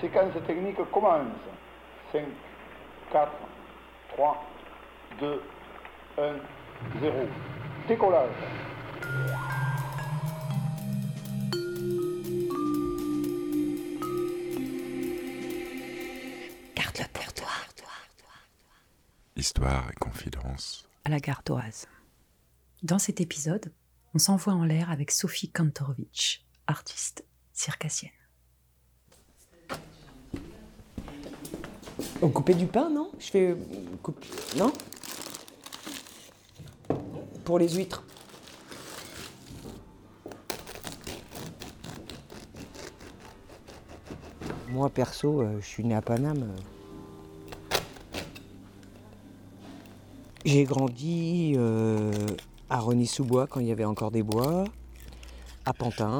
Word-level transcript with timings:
séquence 0.00 0.34
technique 0.46 0.76
commence. 0.92 1.28
5, 2.12 2.24
4, 3.12 3.32
3, 4.14 4.44
2, 5.20 5.42
1, 6.18 6.34
0. 7.00 7.28
Décollage. 7.88 8.30
Garde-le 16.74 17.04
pour 17.12 17.32
toi. 17.34 17.46
Histoire 19.36 19.90
et 19.90 19.94
confidence. 19.96 20.88
À 21.04 21.10
la 21.10 21.20
gardoise. 21.20 21.86
Dans 22.82 22.98
cet 22.98 23.20
épisode, 23.20 23.72
on 24.14 24.18
s'envoie 24.18 24.54
en 24.54 24.64
l'air 24.64 24.90
avec 24.90 25.10
Sophie 25.10 25.50
Kantorovitch, 25.50 26.42
artiste 26.66 27.24
circassienne. 27.52 28.15
On 32.26 32.30
coupait 32.30 32.54
du 32.54 32.66
pain, 32.66 32.90
non? 32.90 33.12
Je 33.20 33.26
fais. 33.26 33.50
euh, 33.50 33.56
Non? 34.58 34.72
Pour 37.44 37.60
les 37.60 37.68
huîtres. 37.68 38.02
Moi, 44.70 44.90
perso, 44.90 45.40
euh, 45.40 45.60
je 45.60 45.66
suis 45.66 45.84
né 45.84 45.94
à 45.94 46.02
Paname. 46.02 46.52
J'ai 50.44 50.64
grandi 50.64 51.52
euh, 51.56 52.10
à 52.68 52.80
Rony-sous-Bois 52.80 53.46
quand 53.46 53.60
il 53.60 53.68
y 53.68 53.72
avait 53.72 53.84
encore 53.84 54.10
des 54.10 54.24
bois, 54.24 54.64
à 55.64 55.72
Pantin. 55.72 56.18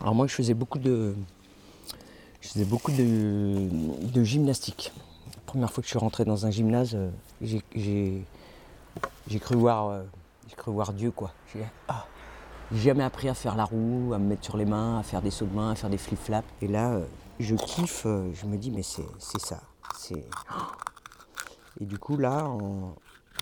Alors 0.00 0.16
moi, 0.16 0.26
je 0.26 0.34
faisais 0.34 0.54
beaucoup 0.54 0.80
de, 0.80 1.14
faisais 2.52 2.64
beaucoup 2.64 2.92
de, 2.92 3.68
de 4.12 4.24
gymnastique. 4.24 4.92
La 5.34 5.42
première 5.46 5.72
fois 5.72 5.82
que 5.82 5.86
je 5.86 5.90
suis 5.90 5.98
rentré 5.98 6.24
dans 6.24 6.46
un 6.46 6.50
gymnase, 6.50 6.94
euh, 6.94 7.10
j'ai, 7.40 8.24
cru 9.40 9.56
voir, 9.56 9.88
euh, 9.88 10.02
cru 10.56 10.72
voir 10.72 10.92
Dieu 10.92 11.10
quoi. 11.10 11.32
J'ai, 11.52 11.64
ah, 11.88 12.06
j'ai 12.70 12.80
jamais 12.80 13.04
appris 13.04 13.28
à 13.28 13.34
faire 13.34 13.56
la 13.56 13.64
roue, 13.64 14.12
à 14.14 14.18
me 14.18 14.28
mettre 14.28 14.44
sur 14.44 14.56
les 14.56 14.66
mains, 14.66 14.98
à 14.98 15.02
faire 15.02 15.22
des 15.22 15.30
sauts 15.30 15.46
de 15.46 15.54
main, 15.54 15.72
à 15.72 15.74
faire 15.74 15.90
des 15.90 15.98
flip-flaps. 15.98 16.46
Et 16.60 16.68
là, 16.68 16.92
euh, 16.92 17.04
je 17.40 17.54
kiffe. 17.54 18.04
je 18.04 18.46
me 18.46 18.56
dis 18.56 18.70
mais 18.70 18.82
c'est, 18.82 19.04
ça. 19.18 19.60
Et 21.80 21.86
du 21.86 21.98
coup 21.98 22.18
là, 22.18 22.44
en, 22.44 22.94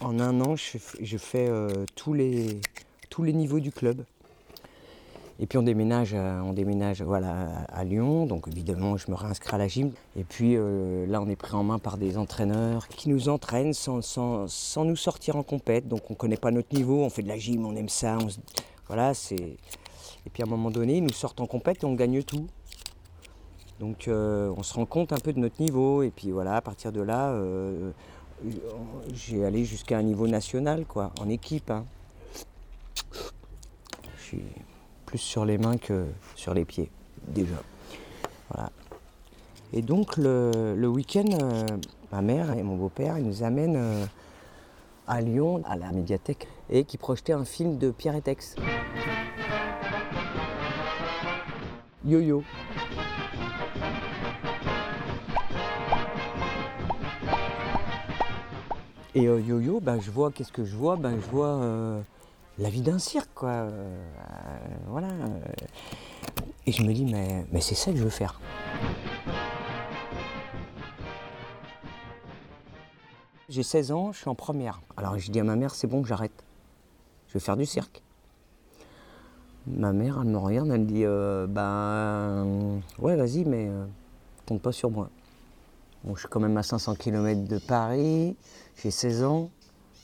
en 0.02 0.20
un 0.20 0.40
an, 0.40 0.54
je, 0.56 0.78
je 1.00 1.18
fais 1.18 1.50
tous 1.96 2.14
les 2.14 2.60
tous 3.08 3.24
les 3.24 3.32
niveaux 3.32 3.60
du 3.60 3.72
club. 3.72 4.04
Et 5.42 5.46
puis 5.46 5.56
on 5.56 5.62
déménage, 5.62 6.10
euh, 6.12 6.40
on 6.42 6.52
déménage 6.52 7.00
voilà, 7.00 7.64
à 7.70 7.80
à 7.80 7.84
Lyon, 7.84 8.26
donc 8.26 8.46
évidemment 8.46 8.98
je 8.98 9.10
me 9.10 9.16
réinscris 9.16 9.54
à 9.54 9.58
la 9.58 9.68
gym. 9.68 9.90
Et 10.16 10.22
puis 10.24 10.54
euh, 10.56 11.06
là 11.06 11.20
on 11.22 11.28
est 11.30 11.36
pris 11.36 11.54
en 11.54 11.62
main 11.64 11.78
par 11.78 11.96
des 11.96 12.18
entraîneurs 12.18 12.86
qui 12.88 13.08
nous 13.08 13.30
entraînent 13.30 13.72
sans, 13.72 14.02
sans- 14.02 14.46
sans 14.48 14.84
nous 14.84 14.96
sortir 14.96 15.36
en 15.36 15.42
compète, 15.42 15.88
donc 15.88 16.02
on 16.10 16.12
ne 16.12 16.18
connaît 16.18 16.36
pas 16.36 16.50
notre 16.50 16.74
niveau, 16.76 17.02
on 17.02 17.08
fait 17.08 17.22
de 17.22 17.28
la 17.28 17.38
gym, 17.38 17.64
on 17.64 17.74
aime 17.74 17.88
ça, 17.88 18.18
on 18.22 18.28
se- 18.28 18.38
voilà 18.86 19.14
c'est. 19.14 19.34
Et 20.26 20.30
puis 20.30 20.42
à 20.42 20.46
un 20.46 20.48
moment 20.50 20.70
donné 20.70 20.98
ils 20.98 21.02
nous 21.02 21.12
sortent 21.12 21.40
en 21.40 21.46
compète 21.46 21.82
et 21.84 21.86
on 21.86 21.94
gagne 21.94 22.22
tout. 22.22 22.46
Donc 23.78 24.08
euh, 24.08 24.52
on 24.58 24.62
se 24.62 24.74
rend 24.74 24.84
compte 24.84 25.10
un 25.14 25.18
peu 25.20 25.32
de 25.32 25.38
notre 25.38 25.58
niveau 25.62 26.02
et 26.02 26.10
puis 26.10 26.32
voilà 26.32 26.56
à 26.56 26.60
partir 26.60 26.92
de 26.92 27.00
là 27.00 27.34
j'ai 29.14 29.42
allé 29.44 29.64
jusqu'à 29.64 29.96
un 29.96 30.02
niveau 30.02 30.28
national 30.28 30.84
quoi, 30.84 31.12
en 31.18 31.30
équipe. 31.30 31.70
hein. 31.70 31.86
Je 34.18 34.22
suis 34.22 34.42
plus 35.10 35.18
sur 35.18 35.44
les 35.44 35.58
mains 35.58 35.76
que 35.76 36.06
sur 36.36 36.54
les 36.54 36.64
pieds, 36.64 36.88
déjà. 37.26 37.56
Voilà. 38.48 38.70
Et 39.72 39.82
donc 39.82 40.16
le, 40.16 40.76
le 40.76 40.86
week-end, 40.86 41.24
euh, 41.42 41.66
ma 42.12 42.22
mère 42.22 42.52
et 42.56 42.62
mon 42.62 42.76
beau-père, 42.76 43.18
ils 43.18 43.24
nous 43.24 43.42
amènent 43.42 43.76
euh, 43.76 44.04
à 45.08 45.20
Lyon, 45.20 45.62
à 45.66 45.74
la 45.74 45.90
médiathèque, 45.90 46.46
et 46.68 46.84
qui 46.84 46.96
projetaient 46.96 47.32
un 47.32 47.44
film 47.44 47.76
de 47.76 47.90
Pierre 47.90 48.14
et 48.14 48.22
Tex. 48.22 48.54
Yo-yo. 52.04 52.44
Et 59.16 59.26
euh, 59.26 59.40
yo-yo, 59.40 59.80
ben, 59.80 59.98
je 60.00 60.12
vois, 60.12 60.30
qu'est-ce 60.30 60.52
que 60.52 60.64
je 60.64 60.76
vois? 60.76 60.94
Ben, 60.94 61.18
Je 61.20 61.30
vois 61.32 61.60
la 62.58 62.70
vie 62.70 62.82
d'un 62.82 63.00
cirque, 63.00 63.30
quoi. 63.34 63.66
Euh, 64.60 64.64
euh, 64.64 64.76
voilà. 64.88 65.08
euh. 65.08 65.40
Et 66.66 66.72
je 66.72 66.82
me 66.82 66.92
dis, 66.92 67.04
mais, 67.04 67.46
mais 67.52 67.60
c'est 67.60 67.74
ça 67.74 67.90
que 67.90 67.96
je 67.96 68.04
veux 68.04 68.10
faire. 68.10 68.40
J'ai 73.48 73.62
16 73.64 73.90
ans, 73.90 74.12
je 74.12 74.18
suis 74.18 74.28
en 74.28 74.36
première. 74.36 74.80
Alors 74.96 75.18
je 75.18 75.30
dis 75.30 75.40
à 75.40 75.44
ma 75.44 75.56
mère, 75.56 75.74
c'est 75.74 75.88
bon, 75.88 76.04
j'arrête. 76.04 76.44
Je 77.28 77.34
vais 77.34 77.40
faire 77.40 77.56
du 77.56 77.66
cirque. 77.66 78.02
Ma 79.66 79.92
mère, 79.92 80.18
elle 80.22 80.28
me 80.28 80.38
regarde, 80.38 80.70
elle 80.70 80.80
me 80.82 80.86
dit, 80.86 81.04
euh, 81.04 81.46
ben, 81.48 82.80
ouais, 82.98 83.16
vas-y, 83.16 83.44
mais 83.44 83.66
euh, 83.68 83.84
compte 84.46 84.62
pas 84.62 84.72
sur 84.72 84.90
moi. 84.90 85.10
Bon, 86.04 86.14
je 86.14 86.20
suis 86.20 86.28
quand 86.28 86.40
même 86.40 86.56
à 86.56 86.62
500 86.62 86.94
km 86.94 87.46
de 87.46 87.58
Paris, 87.58 88.36
j'ai 88.80 88.90
16 88.90 89.24
ans, 89.24 89.50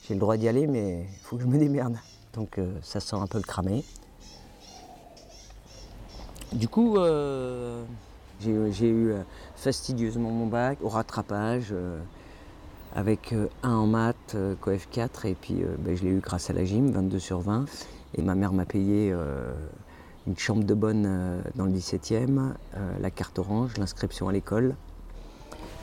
j'ai 0.07 0.13
le 0.13 0.19
droit 0.19 0.37
d'y 0.37 0.47
aller, 0.47 0.67
mais 0.67 1.07
il 1.09 1.19
faut 1.23 1.37
que 1.37 1.43
je 1.43 1.47
me 1.47 1.57
démerde. 1.57 1.97
Donc 2.33 2.59
euh, 2.59 2.77
ça 2.81 2.99
sent 2.99 3.15
un 3.15 3.27
peu 3.27 3.37
le 3.37 3.43
cramé. 3.43 3.83
Du 6.57 6.67
coup, 6.67 6.97
euh, 6.97 7.83
j'ai 8.41 8.89
eu 8.89 9.11
euh, 9.11 9.21
fastidieusement 9.55 10.31
mon 10.31 10.47
bac 10.47 10.79
au 10.81 10.89
rattrapage, 10.89 11.67
euh, 11.71 11.99
avec 12.95 13.35
1 13.61 13.69
en 13.69 13.85
maths, 13.85 14.35
coef 14.59 14.87
4, 14.89 15.27
et 15.27 15.35
puis 15.35 15.57
ben, 15.77 15.95
je 15.95 16.01
l'ai 16.01 16.09
eu 16.09 16.19
grâce 16.19 16.49
à 16.49 16.53
la 16.53 16.65
gym, 16.65 16.89
22 16.89 17.19
sur 17.19 17.41
20. 17.41 17.65
Et 18.17 18.23
ma 18.23 18.33
mère 18.33 18.53
m'a 18.53 18.65
payé 18.65 19.13
une 20.25 20.37
chambre 20.37 20.63
de 20.63 20.73
bonne 20.73 21.43
dans 21.53 21.65
le 21.65 21.71
17e, 21.71 22.53
euh, 22.75 22.91
la 22.99 23.11
carte 23.11 23.37
orange, 23.37 23.77
l'inscription 23.77 24.27
à 24.27 24.31
l'école. 24.31 24.73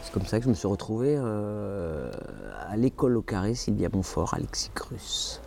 C'est 0.02 0.12
comme 0.12 0.26
ça 0.26 0.38
que 0.38 0.44
je 0.44 0.48
me 0.48 0.54
suis 0.54 0.66
retrouvé 0.66 1.16
à 1.16 2.76
l'école 2.76 3.16
au 3.16 3.22
carré 3.22 3.54
Sylvia 3.54 3.88
Montfort, 3.92 4.34
Alexis 4.34 4.70
Crus. 4.74 5.40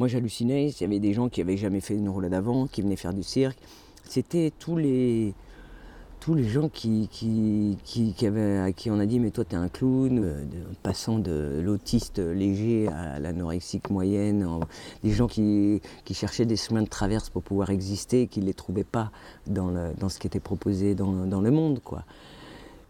Moi 0.00 0.08
j'hallucinais, 0.08 0.70
il 0.70 0.80
y 0.80 0.84
avait 0.84 0.98
des 0.98 1.12
gens 1.12 1.28
qui 1.28 1.42
avaient 1.42 1.58
jamais 1.58 1.80
fait 1.80 1.94
une 1.94 2.08
roulade 2.08 2.32
avant, 2.32 2.66
qui 2.66 2.80
venaient 2.80 2.96
faire 2.96 3.12
du 3.12 3.22
cirque. 3.22 3.58
C'était 4.04 4.50
tous 4.58 4.78
les, 4.78 5.34
tous 6.20 6.32
les 6.32 6.48
gens 6.48 6.70
qui, 6.70 7.06
qui, 7.12 7.76
qui, 7.84 8.26
avaient, 8.26 8.60
à 8.60 8.72
qui 8.72 8.90
on 8.90 8.98
a 8.98 9.04
dit 9.04 9.20
mais 9.20 9.30
toi 9.30 9.44
t'es 9.44 9.56
un 9.56 9.68
clown, 9.68 10.18
euh, 10.24 10.42
passant 10.82 11.18
de 11.18 11.60
l'autiste 11.62 12.18
léger 12.18 12.88
à 12.88 13.20
l'anorexique 13.20 13.90
moyenne, 13.90 14.42
en- 14.46 14.60
des 15.04 15.10
gens 15.10 15.26
qui, 15.26 15.82
qui 16.06 16.14
cherchaient 16.14 16.46
des 16.46 16.56
chemins 16.56 16.80
de 16.82 16.88
traverse 16.88 17.28
pour 17.28 17.42
pouvoir 17.42 17.68
exister, 17.68 18.26
qui 18.26 18.40
ne 18.40 18.46
les 18.46 18.54
trouvaient 18.54 18.84
pas 18.84 19.10
dans, 19.48 19.68
le- 19.68 19.92
dans 19.98 20.08
ce 20.08 20.18
qui 20.18 20.26
était 20.26 20.40
proposé 20.40 20.94
dans, 20.94 21.26
dans 21.26 21.42
le 21.42 21.50
monde. 21.50 21.80
Quoi. 21.84 22.04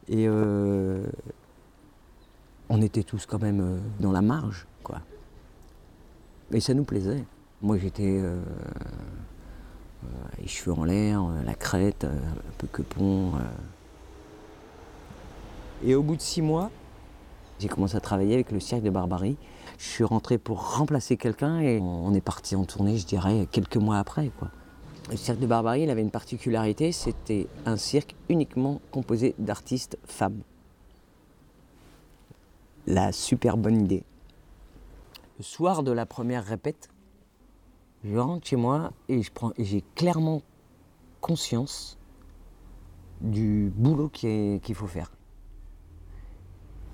Et 0.09 0.29
euh, 0.29 1.05
on 2.69 2.81
était 2.81 3.03
tous 3.03 3.27
quand 3.27 3.43
même 3.43 3.61
euh, 3.61 3.79
dans 3.99 4.13
la 4.13 4.23
marge. 4.23 4.69
Quoi. 4.85 5.01
Et 6.53 6.61
ça 6.61 6.75
nous 6.75 6.85
plaisait. 6.85 7.25
Moi 7.63 7.79
j'étais 7.79 8.19
euh, 8.19 8.41
euh, 10.05 10.09
les 10.41 10.49
cheveux 10.49 10.73
en 10.73 10.85
l'air, 10.85 11.23
euh, 11.23 11.43
la 11.45 11.55
crête, 11.55 12.05
euh, 12.05 12.09
un 12.09 12.53
peu 12.59 12.67
que 12.67 12.83
pont. 12.83 13.33
Et 15.85 15.95
au 15.95 16.03
bout 16.03 16.17
de 16.17 16.21
six 16.21 16.43
mois, 16.43 16.71
j'ai 17.59 17.69
commencé 17.69 17.97
à 17.97 18.01
travailler 18.01 18.35
avec 18.35 18.51
le 18.53 18.61
cirque 18.61 18.83
de 18.83 18.91
Barbarie. 18.91 19.37
Je 19.79 19.85
suis 19.85 20.05
rentré 20.05 20.39
pour 20.39 20.77
remplacer 20.77 21.17
quelqu'un 21.17 21.61
et 21.61 21.79
on 21.81 22.13
est 22.15 22.21
parti 22.21 22.57
en 22.57 22.65
tournée, 22.65 22.97
je 22.97 23.07
dirais, 23.07 23.47
quelques 23.51 23.77
mois 23.77 23.99
après. 23.99 24.31
Le 25.11 25.17
cirque 25.17 25.39
de 25.39 25.47
Barbarie, 25.47 25.83
il 25.83 25.91
avait 25.91 26.03
une 26.03 26.11
particularité, 26.11 26.93
c'était 26.93 27.47
un 27.67 27.77
cirque 27.77 28.15
uniquement 28.29 28.81
composé 28.91 29.35
d'artistes 29.39 29.99
femmes. 30.05 30.41
La 32.87 33.13
super 33.13 33.57
bonne 33.57 33.83
idée. 33.83 34.05
Le 35.41 35.45
soir 35.45 35.83
de 35.83 35.91
la 35.91 36.05
première 36.05 36.45
répète, 36.45 36.91
je 38.05 38.19
rentre 38.19 38.47
chez 38.47 38.57
moi 38.57 38.93
et 39.09 39.23
j'ai 39.59 39.83
clairement 39.95 40.43
conscience 41.23 41.97
du 43.23 43.73
boulot 43.75 44.11
qu'il 44.11 44.75
faut 44.75 44.87
faire. 44.87 45.11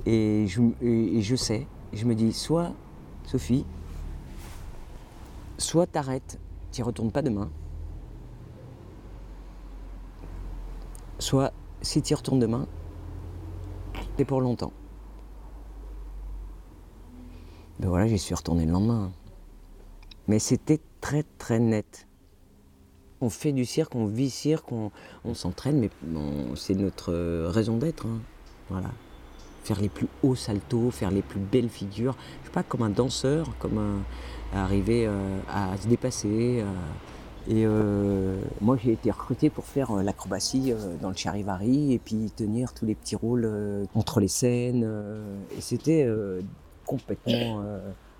Et 0.04 0.46
je, 0.46 1.34
sais, 1.34 1.66
je 1.92 2.04
me 2.04 2.14
dis 2.14 2.32
soit 2.32 2.72
Sophie, 3.24 3.66
soit 5.58 5.88
t'arrêtes, 5.88 6.38
t'y 6.70 6.84
retournes 6.84 7.10
pas 7.10 7.22
demain, 7.22 7.50
soit 11.18 11.52
si 11.82 12.00
tu 12.00 12.12
y 12.12 12.14
retournes 12.14 12.38
demain, 12.38 12.68
t'es 14.16 14.24
pour 14.24 14.40
longtemps. 14.40 14.72
Ben 17.78 17.88
voilà, 17.88 18.06
j'y 18.06 18.18
suis 18.18 18.34
retourné 18.34 18.64
le 18.64 18.72
lendemain. 18.72 19.12
Mais 20.28 20.38
c'était 20.38 20.80
très 21.00 21.24
très 21.38 21.58
net. 21.58 22.06
On 23.20 23.28
fait 23.30 23.52
du 23.52 23.64
cirque, 23.64 23.94
on 23.94 24.06
vit 24.06 24.30
cirque, 24.30 24.72
on, 24.72 24.90
s'entraîne, 25.34 25.78
mais 25.80 25.90
c'est 26.54 26.74
notre 26.74 27.12
euh, 27.12 27.48
raison 27.50 27.76
d'être. 27.76 28.06
Hein. 28.06 28.20
Voilà. 28.70 28.90
Faire 29.62 29.80
les 29.80 29.88
plus 29.88 30.06
hauts 30.22 30.34
saltos, 30.34 30.90
faire 30.90 31.10
les 31.10 31.22
plus 31.22 31.40
belles 31.40 31.68
figures. 31.68 32.16
Je 32.42 32.46
sais 32.46 32.52
pas, 32.52 32.62
comme 32.62 32.82
un 32.82 32.90
danseur, 32.90 33.56
comme 33.58 33.78
un, 33.78 34.58
arriver 34.58 35.06
euh, 35.06 35.38
à 35.52 35.76
se 35.76 35.86
dépasser. 35.88 36.62
Euh. 37.48 38.40
et 38.58 38.64
moi, 38.64 38.76
j'ai 38.82 38.92
été 38.92 39.10
recruté 39.10 39.50
pour 39.50 39.64
faire 39.64 39.92
l'acrobatie 39.96 40.72
dans 41.00 41.10
le 41.10 41.16
charivari 41.16 41.92
et 41.92 41.98
puis 41.98 42.30
tenir 42.34 42.72
tous 42.74 42.86
les 42.86 42.94
petits 42.94 43.16
rôles 43.16 43.86
entre 43.94 44.20
les 44.20 44.28
scènes. 44.28 44.88
et 45.56 45.60
c'était 45.60 46.06
complètement, 46.86 47.64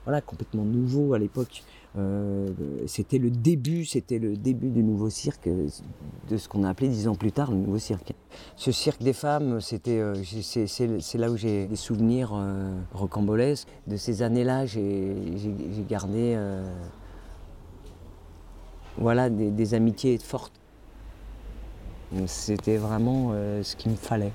voilà, 0.04 0.20
complètement 0.20 0.64
nouveau 0.64 1.14
à 1.14 1.18
l'époque. 1.18 1.62
Euh, 1.98 2.46
c'était 2.86 3.18
le 3.18 3.30
début, 3.30 3.86
c'était 3.86 4.18
le 4.18 4.36
début 4.36 4.68
du 4.68 4.82
nouveau 4.82 5.08
cirque, 5.08 5.48
de 5.48 6.36
ce 6.36 6.48
qu'on 6.48 6.62
a 6.64 6.68
appelé 6.68 6.88
dix 6.88 7.08
ans 7.08 7.14
plus 7.14 7.32
tard 7.32 7.50
le 7.50 7.56
nouveau 7.56 7.78
cirque. 7.78 8.12
Ce 8.56 8.70
cirque 8.70 9.02
des 9.02 9.14
femmes, 9.14 9.60
c'était, 9.60 9.98
euh, 9.98 10.14
c'est, 10.22 11.18
là 11.18 11.30
où 11.30 11.36
j'ai 11.36 11.66
des 11.66 11.76
souvenirs 11.76 12.32
euh, 12.34 12.78
rocambolesques. 12.92 13.68
De 13.86 13.96
ces 13.96 14.22
années-là, 14.22 14.66
j'ai, 14.66 15.16
gardé, 15.88 16.38
voilà, 18.98 19.30
des, 19.30 19.50
des, 19.50 19.74
amitiés 19.74 20.18
fortes. 20.18 20.52
C'était 22.26 22.76
vraiment 22.76 23.32
ce 23.62 23.74
qu'il 23.76 23.90
me 23.90 23.96
fallait. 23.96 24.32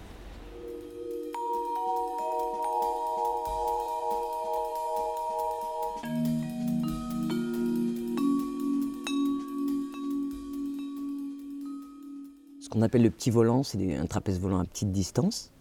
Qu'on 12.72 12.82
appelle 12.82 13.04
le 13.04 13.12
petit 13.12 13.30
volant, 13.30 13.62
c'est 13.62 13.96
un 13.96 14.06
trapèze 14.08 14.40
volant 14.40 14.60
à 14.60 14.66
petite 14.66 14.92
distance. 14.92 15.52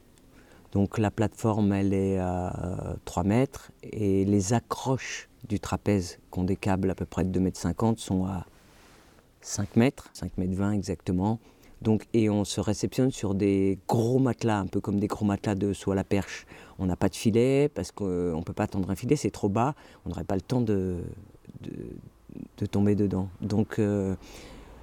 Donc 0.72 0.98
la 0.98 1.10
plateforme, 1.10 1.72
elle 1.72 1.92
est 1.92 2.18
à 2.18 2.96
3 3.04 3.24
mètres 3.24 3.72
et 3.82 4.24
les 4.24 4.52
accroches 4.52 5.28
du 5.48 5.58
trapèze, 5.58 6.18
qui 6.32 6.38
ont 6.38 6.44
des 6.44 6.56
câbles 6.56 6.90
à 6.90 6.94
peu 6.94 7.04
près 7.04 7.24
de 7.24 7.30
2 7.30 7.40
mètres 7.40 7.58
50, 7.58 7.98
sont 7.98 8.24
à 8.24 8.46
5 9.40 9.76
mètres, 9.76 10.10
5 10.12 10.38
mètres 10.38 10.54
20 10.54 10.72
exactement. 10.72 11.40
Donc, 11.82 12.06
et 12.12 12.28
on 12.28 12.44
se 12.44 12.60
réceptionne 12.60 13.10
sur 13.10 13.34
des 13.34 13.78
gros 13.88 14.18
matelas, 14.18 14.58
un 14.58 14.66
peu 14.66 14.80
comme 14.80 15.00
des 15.00 15.06
gros 15.06 15.24
matelas 15.24 15.54
de 15.54 15.72
saut 15.72 15.92
à 15.92 15.94
la 15.94 16.04
perche. 16.04 16.46
On 16.78 16.86
n'a 16.86 16.96
pas 16.96 17.08
de 17.08 17.16
filet 17.16 17.70
parce 17.74 17.90
qu'on 17.90 18.04
ne 18.04 18.42
peut 18.42 18.52
pas 18.52 18.66
tendre 18.66 18.90
un 18.90 18.94
filet, 18.94 19.16
c'est 19.16 19.30
trop 19.30 19.48
bas, 19.48 19.74
on 20.04 20.10
n'aurait 20.10 20.24
pas 20.24 20.34
le 20.34 20.42
temps 20.42 20.60
de, 20.60 20.98
de, 21.62 22.66
tomber 22.66 22.94
dedans. 22.94 23.28
Donc 23.40 23.78
euh, 23.78 24.14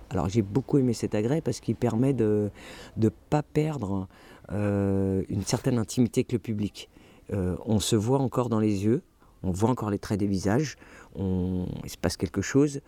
alors 0.09 0.29
j'ai 0.29 0.41
beaucoup 0.41 0.77
aimé 0.77 0.93
cet 0.93 1.15
agrès 1.15 1.41
parce 1.41 1.59
qu'il 1.59 1.75
permet 1.75 2.13
de 2.13 2.49
ne 2.97 3.09
pas 3.09 3.43
perdre 3.43 4.07
euh, 4.51 5.23
une 5.29 5.43
certaine 5.43 5.77
intimité 5.77 6.21
avec 6.21 6.31
le 6.31 6.39
public. 6.39 6.89
Euh, 7.33 7.57
on 7.65 7.79
se 7.79 7.95
voit 7.95 8.19
encore 8.19 8.49
dans 8.49 8.59
les 8.59 8.85
yeux, 8.85 9.01
on 9.43 9.51
voit 9.51 9.69
encore 9.69 9.89
les 9.89 9.99
traits 9.99 10.19
des 10.19 10.27
visages, 10.27 10.77
on, 11.15 11.65
il 11.83 11.89
se 11.89 11.97
passe 11.97 12.15
quelque 12.15 12.41
chose 12.41 12.81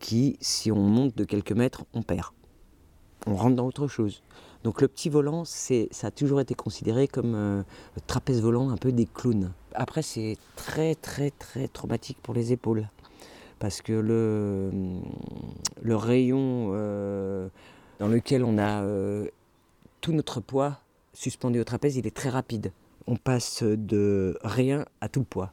qui, 0.00 0.36
si 0.40 0.72
on 0.72 0.80
monte 0.80 1.16
de 1.16 1.24
quelques 1.24 1.52
mètres, 1.52 1.84
on 1.94 2.02
perd. 2.02 2.30
On 3.26 3.34
rentre 3.34 3.56
dans 3.56 3.66
autre 3.66 3.86
chose. 3.88 4.22
Donc 4.64 4.80
le 4.80 4.88
petit 4.88 5.08
volant, 5.08 5.44
ça 5.44 6.06
a 6.06 6.10
toujours 6.10 6.40
été 6.40 6.54
considéré 6.54 7.06
comme 7.06 7.34
euh, 7.34 7.62
trapèze 8.06 8.40
volant 8.40 8.70
un 8.70 8.76
peu 8.76 8.92
des 8.92 9.06
clowns. 9.06 9.52
Après, 9.74 10.02
c'est 10.02 10.36
très 10.56 10.94
très 10.94 11.30
très 11.30 11.68
traumatique 11.68 12.18
pour 12.22 12.34
les 12.34 12.52
épaules 12.52 12.88
parce 13.58 13.82
que 13.82 13.92
le, 13.92 14.70
rayon 15.96 16.70
euh, 16.72 17.48
dans 17.98 18.08
lequel 18.08 18.44
on 18.44 18.58
a 18.58 18.82
euh, 18.82 19.28
tout 20.00 20.12
notre 20.12 20.40
poids 20.40 20.80
suspendu 21.12 21.60
au 21.60 21.64
trapèze, 21.64 21.96
il 21.96 22.06
est 22.06 22.14
très 22.14 22.28
rapide. 22.28 22.72
On 23.06 23.16
passe 23.16 23.62
de 23.62 24.38
rien 24.42 24.84
à 25.00 25.08
tout 25.08 25.24
poids. 25.24 25.52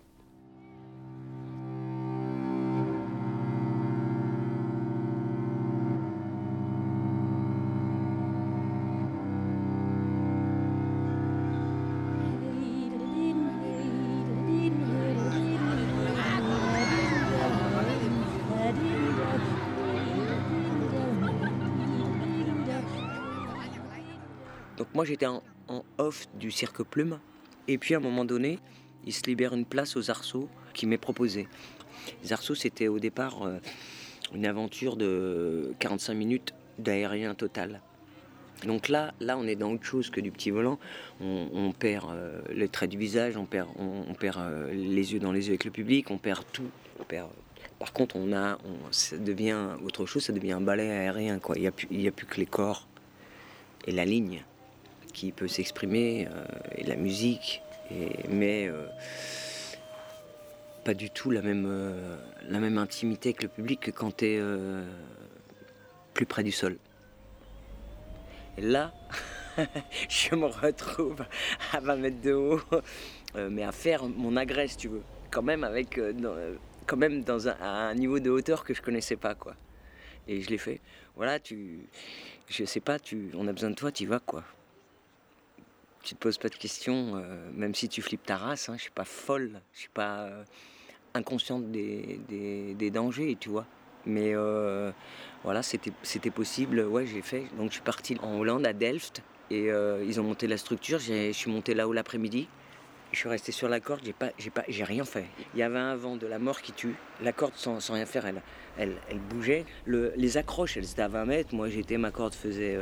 Moi 24.94 25.06
j'étais 25.06 25.26
en, 25.26 25.42
off 25.98 26.28
du 26.36 26.52
cirque 26.52 26.84
Plume. 26.84 27.20
Et 27.68 27.78
puis 27.78 27.94
à 27.94 27.98
un 27.98 28.02
moment 28.02 28.26
donné, 28.26 28.60
il 29.06 29.14
se 29.14 29.24
libère 29.24 29.54
une 29.54 29.66
place 29.66 29.96
aux 29.96 30.12
arceaux 30.12 30.50
qui 30.74 30.86
m'est 30.86 30.98
proposée. 30.98 31.48
Les 32.24 32.34
arceaux, 32.34 32.56
c'était 32.56 32.88
au 32.88 33.00
départ 33.00 33.44
euh, 33.44 33.60
une 34.34 34.46
aventure 34.46 34.96
de 34.98 35.74
45 35.80 36.14
minutes 36.14 36.54
d'aérien 36.78 37.34
total. 37.34 37.82
Donc 38.66 38.90
là, 38.90 39.14
là, 39.20 39.38
on 39.38 39.46
est 39.46 39.56
dans 39.56 39.72
autre 39.72 39.84
chose 39.84 40.10
que 40.10 40.22
du 40.22 40.32
petit 40.32 40.52
volant. 40.52 40.80
On, 41.20 41.74
perd 41.78 42.12
euh, 42.12 42.42
les 42.54 42.70
traits 42.70 42.90
du 42.90 42.98
visage, 42.98 43.36
on 43.36 43.46
perd, 43.46 43.68
on, 43.78 44.14
perd 44.14 44.38
euh, 44.40 44.72
les 44.72 45.14
yeux 45.14 45.20
dans 45.20 45.32
les 45.32 45.48
yeux 45.48 45.52
avec 45.52 45.66
le 45.66 45.72
public, 45.72 46.12
on 46.12 46.18
perd 46.18 46.46
tout. 46.52 46.70
Par 47.80 47.92
contre, 47.92 48.16
on 48.16 48.32
a, 48.32 48.58
ça 48.92 49.18
devient 49.18 49.58
autre 49.84 50.06
chose, 50.06 50.24
ça 50.24 50.34
devient 50.34 50.54
un 50.54 50.62
ballet 50.62 50.90
aérien. 50.90 51.40
Il 51.56 51.62
n'y 51.62 51.68
a, 52.08 52.10
a 52.10 52.12
plus 52.12 52.26
que 52.26 52.40
les 52.40 52.46
corps 52.46 52.88
et 53.86 53.92
la 53.92 54.06
ligne 54.06 54.44
qui 55.14 55.32
peut 55.32 55.48
s'exprimer, 55.48 56.28
euh, 56.30 56.44
et 56.76 56.84
la 56.84 56.96
musique, 56.96 57.62
mais 58.28 58.68
euh, 58.68 58.88
pas 60.84 60.94
du 60.94 61.10
tout 61.10 61.30
la 61.30 61.42
même, 61.42 61.66
euh, 61.68 62.18
la 62.50 62.60
même 62.60 62.78
intimité 62.78 63.30
avec 63.30 63.44
le 63.44 63.50
public 63.50 63.80
que 63.80 63.92
quand 63.92 64.18
tu 64.18 64.26
es 64.26 64.42
plus 66.14 66.26
près 66.26 66.44
du 66.44 66.52
sol. 66.52 66.78
Et 68.58 68.62
là, 68.62 68.94
je 70.10 70.36
me 70.36 70.46
retrouve 70.46 71.24
à 71.72 71.80
20 71.80 71.96
mètres 71.98 72.22
de 72.22 72.34
haut, 72.34 72.62
mais 73.50 73.64
à 73.64 73.72
faire 73.72 74.04
mon 74.06 74.36
agresse, 74.36 74.78
tu 74.78 74.90
veux, 74.90 75.04
quand 75.32 75.42
même 75.42 75.64
avec, 75.64 76.00
quand 76.86 76.98
même 76.98 77.24
dans 77.24 77.48
un, 77.48 77.56
un, 77.62 77.96
niveau 77.96 78.20
de 78.20 78.30
hauteur 78.30 78.64
que 78.64 78.74
je 78.74 78.82
connaissais 78.82 79.16
pas, 79.16 79.36
quoi. 79.36 79.56
Et 80.28 80.42
je 80.42 80.50
l'ai 80.50 80.58
fait. 80.58 80.80
Voilà, 81.16 81.40
tu, 81.40 81.80
je 82.48 82.64
sais 82.66 82.80
pas, 82.80 83.00
tu, 83.00 83.30
on 83.34 83.48
a 83.48 83.54
besoin 83.54 83.72
de 83.72 83.76
toi, 83.76 83.92
tu 83.92 84.06
vas, 84.06 84.20
quoi 84.20 84.44
tu 86.04 86.16
te 86.16 86.20
poses 86.20 86.38
pas 86.38 86.50
de 86.50 86.56
questions, 86.56 87.14
euh, 87.16 87.50
même 87.54 87.74
si 87.74 87.88
tu 87.88 88.02
flippes 88.02 88.26
ta 88.26 88.38
race. 88.38 88.70
Hein, 88.70 88.76
je 88.78 88.84
suis 88.84 88.92
pas 88.92 89.06
folle, 89.06 89.62
je 89.74 89.80
suis 89.80 89.90
pas 89.90 90.24
euh, 90.24 90.44
inconsciente 91.14 91.72
des, 91.72 92.20
des, 92.78 92.92
dangers, 92.92 93.38
tu 93.40 93.50
vois. 93.50 93.66
Mais 94.06 94.36
euh, 94.36 94.92
voilà, 95.44 95.64
c'était 95.64 96.30
possible. 96.30 96.82
Ouais, 96.82 97.08
j'ai 97.08 97.22
fait. 97.22 97.46
Donc 97.58 97.70
je 97.70 97.76
suis 97.76 97.82
parti 97.82 98.18
en 98.22 98.38
Hollande, 98.38 98.66
à 98.66 98.74
Delft, 98.74 99.24
et 99.50 99.68
ils 99.68 100.20
ont 100.20 100.24
monté 100.24 100.48
la 100.48 100.58
structure. 100.58 101.00
Je 101.00 101.32
suis 101.32 101.50
monté 101.50 101.74
là-haut 101.74 101.94
l'après-midi. 101.94 102.48
Je 103.12 103.20
suis 103.20 103.30
resté 103.30 103.52
sur 103.52 103.70
la 103.70 103.80
corde, 103.80 104.02
j'ai 104.68 104.84
rien 104.84 105.06
fait. 105.06 105.28
Il 105.54 105.60
y 105.60 105.64
avait 105.64 105.78
un 105.78 105.96
vent 105.96 106.16
de 106.16 106.26
la 106.26 106.40
mort 106.40 106.62
qui 106.62 106.72
tue. 106.72 106.96
La 107.22 107.32
corde 107.32 107.54
sans, 107.56 107.80
sans 107.80 107.94
rien 107.94 108.08
faire, 108.08 108.26
elle, 108.26 108.42
elle, 108.76 108.96
elle 109.08 109.20
bougeait. 109.20 109.66
Le, 109.86 110.14
les 110.16 110.38
accroches, 110.38 110.78
elles 110.78 110.90
étaient 110.90 111.04
à 111.04 111.08
20 111.10 111.26
mètres. 111.26 111.54
Moi, 111.54 111.70
j'étais, 111.70 112.00
ma 112.00 112.10
corde 112.10 112.34
faisait 112.34 112.80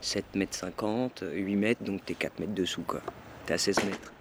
7 0.00 0.34
mètres 0.34 0.54
50, 0.54 1.24
8 1.32 1.56
mètres, 1.56 1.82
donc 1.82 2.04
t'es 2.04 2.14
4 2.14 2.40
mètres 2.40 2.54
dessous, 2.54 2.82
quoi. 2.82 3.00
T'es 3.46 3.54
à 3.54 3.58
16 3.58 3.84
mètres. 3.84 4.12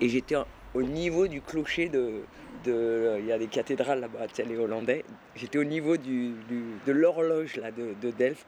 Et 0.00 0.08
j'étais 0.08 0.36
au 0.74 0.82
niveau 0.82 1.26
du 1.26 1.40
clocher 1.40 1.88
de. 1.88 2.22
Il 2.66 3.26
y 3.26 3.32
a 3.32 3.38
des 3.38 3.46
cathédrales 3.46 4.00
là-bas, 4.00 4.26
tu 4.32 4.42
les 4.42 4.56
Hollandais. 4.56 5.04
J'étais 5.36 5.58
au 5.58 5.64
niveau 5.64 5.96
de 5.96 6.92
l'horloge 6.92 7.56
là, 7.56 7.70
de, 7.70 8.10
Delft. 8.10 8.46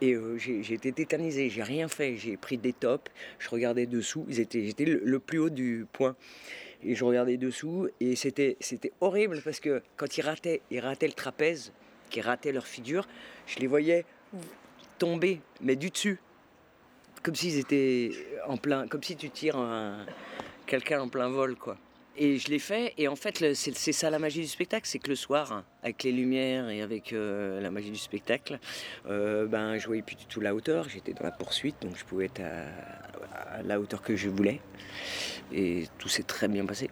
Et 0.00 0.14
euh, 0.14 0.38
j'ai 0.38 0.72
été 0.72 0.92
tétanisé, 0.92 1.50
j'ai 1.50 1.64
rien 1.64 1.88
fait. 1.88 2.16
J'ai 2.16 2.36
pris 2.36 2.58
des 2.58 2.72
tops, 2.72 3.10
je 3.40 3.48
regardais 3.48 3.86
dessous. 3.86 4.24
J'étais 4.28 4.84
le, 4.84 5.18
plus 5.18 5.38
haut 5.40 5.50
du 5.50 5.86
point. 5.92 6.14
Et 6.84 6.94
je 6.94 7.04
regardais 7.04 7.36
dessous 7.38 7.88
et 7.98 8.14
c'était 8.14 8.56
horrible 9.00 9.40
parce 9.42 9.58
que 9.58 9.82
quand 9.96 10.16
ils 10.16 10.22
rataient, 10.22 10.60
ils 10.70 10.78
rataient 10.78 11.08
le 11.08 11.12
trapèze, 11.12 11.72
qui 12.08 12.20
rataient 12.20 12.52
leur 12.52 12.68
figure, 12.68 13.08
je 13.46 13.58
les 13.58 13.66
voyais 13.66 14.04
tomber, 14.98 15.40
mais 15.60 15.76
du 15.76 15.90
dessus. 15.90 16.20
Comme 17.22 17.34
s'ils 17.34 17.58
étaient 17.58 18.10
en 18.46 18.56
plein. 18.56 18.86
Comme 18.86 19.02
si 19.02 19.16
tu 19.16 19.30
tires 19.30 19.58
quelqu'un 20.66 21.00
en 21.00 21.08
plein 21.08 21.28
vol, 21.28 21.56
quoi. 21.56 21.76
Et 22.20 22.36
je 22.38 22.48
l'ai 22.48 22.58
fait, 22.58 22.94
et 22.98 23.06
en 23.06 23.14
fait, 23.14 23.54
c'est 23.54 23.92
ça 23.92 24.10
la 24.10 24.18
magie 24.18 24.40
du 24.40 24.48
spectacle, 24.48 24.88
c'est 24.88 24.98
que 24.98 25.08
le 25.08 25.14
soir, 25.14 25.62
avec 25.84 26.02
les 26.02 26.10
lumières 26.10 26.68
et 26.68 26.82
avec 26.82 27.12
euh, 27.12 27.60
la 27.60 27.70
magie 27.70 27.92
du 27.92 27.98
spectacle, 27.98 28.58
euh, 29.08 29.46
ben, 29.46 29.78
je 29.78 29.86
voyais 29.86 30.02
plus 30.02 30.16
du 30.16 30.26
tout 30.26 30.40
la 30.40 30.52
hauteur, 30.52 30.88
j'étais 30.88 31.12
dans 31.12 31.22
la 31.22 31.30
poursuite, 31.30 31.76
donc 31.80 31.96
je 31.96 32.04
pouvais 32.04 32.24
être 32.24 32.40
à, 32.40 33.62
la 33.62 33.78
hauteur 33.78 34.02
que 34.02 34.16
je 34.16 34.28
voulais. 34.28 34.60
Et 35.52 35.84
tout 35.98 36.08
s'est 36.08 36.24
très 36.24 36.48
bien 36.48 36.66
passé. 36.66 36.90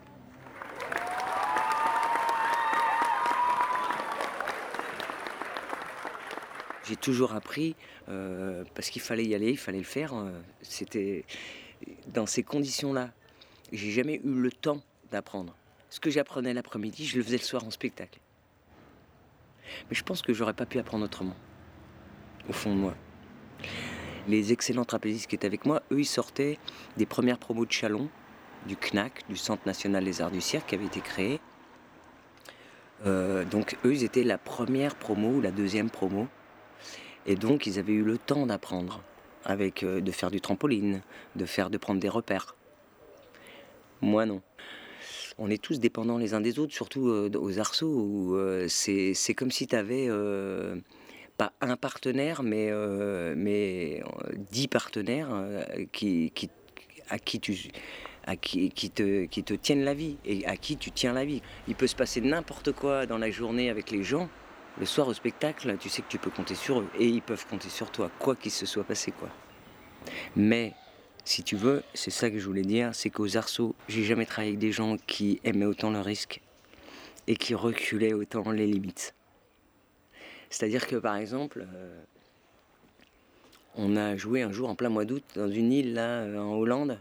J'ai 6.88 6.96
toujours 6.96 7.34
appris, 7.34 7.74
euh, 8.08 8.64
parce 8.74 8.90
qu'il 8.90 9.02
fallait 9.02 9.24
y 9.24 9.34
aller, 9.34 9.50
il 9.50 9.58
fallait 9.58 9.78
le 9.78 9.84
faire. 9.84 10.14
C'était 10.62 11.24
dans 12.08 12.26
ces 12.26 12.42
conditions-là. 12.42 13.10
J'ai 13.72 13.90
jamais 13.90 14.20
eu 14.24 14.40
le 14.40 14.52
temps 14.52 14.80
d'apprendre. 15.10 15.54
Ce 15.90 16.00
que 16.00 16.10
j'apprenais 16.10 16.54
l'après-midi, 16.54 17.06
je 17.06 17.16
le 17.16 17.24
faisais 17.24 17.38
le 17.38 17.42
soir 17.42 17.64
en 17.64 17.70
spectacle. 17.70 18.20
Mais 19.88 19.96
je 19.96 20.04
pense 20.04 20.22
que 20.22 20.32
j'aurais 20.32 20.54
pas 20.54 20.66
pu 20.66 20.78
apprendre 20.78 21.04
autrement, 21.04 21.36
au 22.48 22.52
fond 22.52 22.74
de 22.74 22.78
moi. 22.78 22.94
Les 24.28 24.52
excellents 24.52 24.84
trapézistes 24.84 25.28
qui 25.28 25.36
étaient 25.36 25.46
avec 25.46 25.64
moi, 25.66 25.82
eux, 25.92 26.00
ils 26.00 26.06
sortaient 26.06 26.58
des 26.96 27.06
premières 27.06 27.38
promos 27.38 27.64
de 27.64 27.72
Chalon, 27.72 28.08
du 28.66 28.76
CNAC, 28.76 29.22
du 29.28 29.36
Centre 29.36 29.62
National 29.66 30.04
des 30.04 30.20
Arts 30.20 30.30
du 30.30 30.40
Cirque, 30.40 30.68
qui 30.68 30.74
avait 30.74 30.86
été 30.86 31.00
créé. 31.00 31.40
Euh, 33.04 33.44
donc 33.44 33.76
eux, 33.84 33.94
ils 33.94 34.04
étaient 34.04 34.24
la 34.24 34.38
première 34.38 34.96
promo 34.96 35.36
ou 35.36 35.40
la 35.40 35.50
deuxième 35.50 35.90
promo. 35.90 36.26
Et 37.26 37.34
donc, 37.34 37.66
ils 37.66 37.78
avaient 37.78 37.92
eu 37.92 38.02
le 38.02 38.18
temps 38.18 38.46
d'apprendre, 38.46 39.02
avec 39.44 39.82
euh, 39.82 40.00
de 40.00 40.10
faire 40.12 40.30
du 40.30 40.40
trampoline, 40.40 41.02
de 41.34 41.44
faire, 41.44 41.70
de 41.70 41.78
prendre 41.78 42.00
des 42.00 42.08
repères. 42.08 42.54
Moi, 44.00 44.26
non 44.26 44.42
on 45.38 45.50
est 45.50 45.62
tous 45.62 45.80
dépendants 45.80 46.16
les 46.16 46.32
uns 46.32 46.40
des 46.40 46.58
autres, 46.58 46.72
surtout 46.72 47.08
euh, 47.08 47.30
aux 47.34 47.58
arceaux, 47.58 47.92
où 47.92 48.36
euh, 48.36 48.68
c'est 48.68 49.34
comme 49.34 49.50
si 49.50 49.66
tu 49.66 49.76
avais 49.76 50.08
pas 51.36 51.52
un 51.60 51.76
partenaire, 51.76 52.42
mais, 52.42 52.70
mais 53.36 54.02
dix 54.50 54.66
partenaires 54.66 55.28
qui, 55.92 56.32
à 57.10 57.18
qui 57.18 57.38
tu 57.38 57.54
à 58.24 58.34
qui, 58.36 58.70
qui, 58.70 58.90
te, 58.90 59.26
qui 59.26 59.44
te 59.44 59.54
tiennent 59.54 59.84
la 59.84 59.94
vie 59.94 60.16
et 60.24 60.44
à 60.46 60.56
qui 60.56 60.76
tu 60.76 60.90
tiens 60.90 61.12
la 61.12 61.24
vie. 61.24 61.42
Il 61.68 61.74
peut 61.74 61.86
se 61.86 61.94
passer 61.94 62.20
n'importe 62.20 62.72
quoi 62.72 63.06
dans 63.06 63.18
la 63.18 63.30
journée 63.30 63.70
avec 63.70 63.90
les 63.90 64.02
gens. 64.02 64.28
Le 64.78 64.84
soir 64.84 65.08
au 65.08 65.14
spectacle, 65.14 65.76
tu 65.78 65.88
sais 65.88 66.02
que 66.02 66.08
tu 66.08 66.18
peux 66.18 66.30
compter 66.30 66.54
sur 66.54 66.80
eux 66.80 66.88
et 66.98 67.08
ils 67.08 67.22
peuvent 67.22 67.46
compter 67.46 67.70
sur 67.70 67.90
toi, 67.90 68.10
quoi 68.18 68.36
qu'il 68.36 68.50
se 68.50 68.66
soit 68.66 68.84
passé. 68.84 69.10
quoi. 69.10 69.30
Mais 70.36 70.74
si 71.24 71.42
tu 71.42 71.56
veux, 71.56 71.82
c'est 71.94 72.10
ça 72.10 72.30
que 72.30 72.38
je 72.38 72.46
voulais 72.46 72.62
dire, 72.62 72.94
c'est 72.94 73.08
qu'aux 73.08 73.36
arceaux, 73.36 73.74
j'ai 73.88 74.04
jamais 74.04 74.26
travaillé 74.26 74.50
avec 74.50 74.58
des 74.58 74.72
gens 74.72 74.96
qui 75.06 75.40
aimaient 75.44 75.64
autant 75.64 75.90
le 75.90 76.00
risque 76.00 76.42
et 77.26 77.36
qui 77.36 77.54
reculaient 77.54 78.12
autant 78.12 78.50
les 78.50 78.66
limites. 78.66 79.14
C'est-à-dire 80.50 80.86
que 80.86 80.96
par 80.96 81.16
exemple, 81.16 81.66
euh, 81.74 82.02
on 83.74 83.96
a 83.96 84.16
joué 84.16 84.42
un 84.42 84.52
jour 84.52 84.68
en 84.68 84.74
plein 84.74 84.88
mois 84.88 85.04
d'août 85.04 85.24
dans 85.34 85.50
une 85.50 85.72
île 85.72 85.94
là 85.94 86.20
euh, 86.20 86.38
en 86.38 86.54
Hollande, 86.54 86.98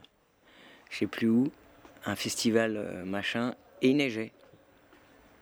je 0.90 1.00
sais 1.00 1.08
plus 1.08 1.30
où, 1.30 1.52
un 2.06 2.16
festival 2.16 2.78
euh, 2.78 3.06
machin, 3.06 3.54
et 3.82 3.90
il 3.90 3.98
neigeait. 3.98 4.32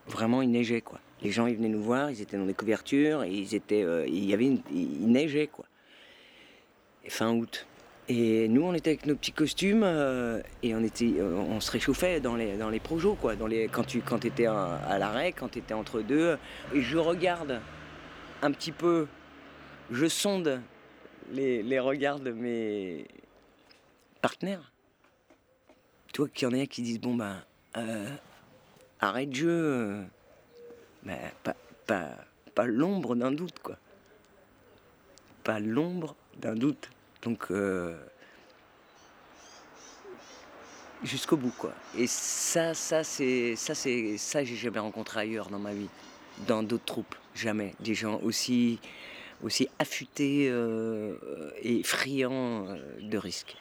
Vraiment, 0.08 0.42
il 0.42 0.52
neigeait 0.52 0.82
quoi. 0.82 1.00
Les 1.24 1.32
gens 1.32 1.48
ils 1.48 1.56
venaient 1.56 1.70
nous 1.70 1.82
voir, 1.82 2.12
ils 2.12 2.22
étaient 2.22 2.38
dans 2.38 2.46
des 2.46 2.54
couvertures, 2.54 3.24
et 3.24 3.32
ils 3.32 3.56
étaient, 3.56 3.86
il 4.08 4.26
y 4.26 4.34
avait, 4.34 4.60
il 4.72 5.08
neigeait 5.08 5.48
quoi. 5.48 5.66
Fin 7.08 7.34
août. 7.34 7.66
Et 8.10 8.50
nous, 8.50 8.64
on 8.64 8.74
était 8.74 8.92
avec 8.92 9.06
nos 9.06 9.16
petits 9.16 9.32
costumes 9.32 9.84
euh, 9.84 10.42
et 10.62 10.76
on, 10.76 10.84
était, 10.84 11.14
euh, 11.18 11.36
on 11.36 11.62
se 11.62 11.72
réchauffait 11.72 12.20
dans 12.20 12.36
les, 12.36 12.58
dans 12.58 12.70
les 12.70 12.82
quoi. 13.22 13.36
Dans 13.36 13.48
les, 13.48 13.70
quand 13.70 13.86
tu 13.86 14.02
quand 14.02 14.26
étais 14.26 14.46
à, 14.46 14.98
l'arrêt, 15.00 15.32
quand 15.32 15.50
tu 15.50 15.60
étais 15.60 15.74
entre 15.74 16.02
deux. 16.02 16.38
Et 16.74 16.82
je 16.82 16.98
regarde 16.98 17.62
un 18.42 18.52
petit 18.52 18.74
peu, 18.74 19.08
je 19.90 20.06
sonde 20.08 20.62
les, 21.32 21.64
les 21.64 21.80
regards 21.80 22.20
de 22.20 22.32
mes 22.32 23.06
partenaires. 24.22 24.74
Toi, 26.14 26.28
qu'il 26.34 26.50
y 26.50 26.52
en 26.52 26.60
a 26.60 26.66
qui 26.66 26.82
disent 26.82 27.00
Bon, 27.00 27.16
ben, 27.16 27.42
euh, 27.78 28.10
arrête 29.00 29.34
jeu. 29.34 30.04
Pas, 31.06 32.66
l'ombre 32.66 33.16
d'un 33.16 33.32
doute, 33.32 33.60
quoi. 33.62 33.78
Pas 35.44 35.60
l'ombre 35.60 36.16
d'un 36.38 36.56
doute. 36.56 36.90
Donc, 37.22 37.48
euh, 37.52 37.96
jusqu'au 41.04 41.38
bout, 41.38 41.54
quoi. 41.58 41.74
Et 41.98 42.08
ça, 42.08 42.74
ça, 42.74 43.04
c'est, 43.04 43.56
ça, 43.56 43.76
ça, 43.76 44.44
j'ai 44.44 44.56
jamais 44.56 44.80
rencontré 44.80 45.22
ailleurs 45.22 45.50
dans 45.50 45.60
ma 45.60 45.74
vie, 45.74 45.90
dans 46.48 46.64
d'autres 46.64 46.86
troupes, 46.86 47.16
jamais. 47.36 47.74
Des 47.80 47.96
gens 47.96 48.20
aussi, 48.22 48.80
aussi 49.44 49.68
affûtés 49.80 50.48
euh, 50.50 51.16
et 51.62 51.84
friands 51.84 52.68
euh, 52.68 52.78
de 53.02 53.18
risques. 53.18 53.58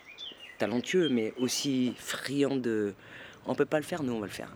Talentueux, 0.59 1.09
mais 1.09 1.35
aussi 1.39 1.95
friands 1.99 2.57
de. 2.57 2.95
On 3.47 3.55
peut 3.55 3.67
pas 3.67 3.79
le 3.79 3.85
faire, 3.85 4.03
nous, 4.03 4.13
on 4.13 4.21
va 4.21 4.27
le 4.27 4.33
faire. 4.33 4.55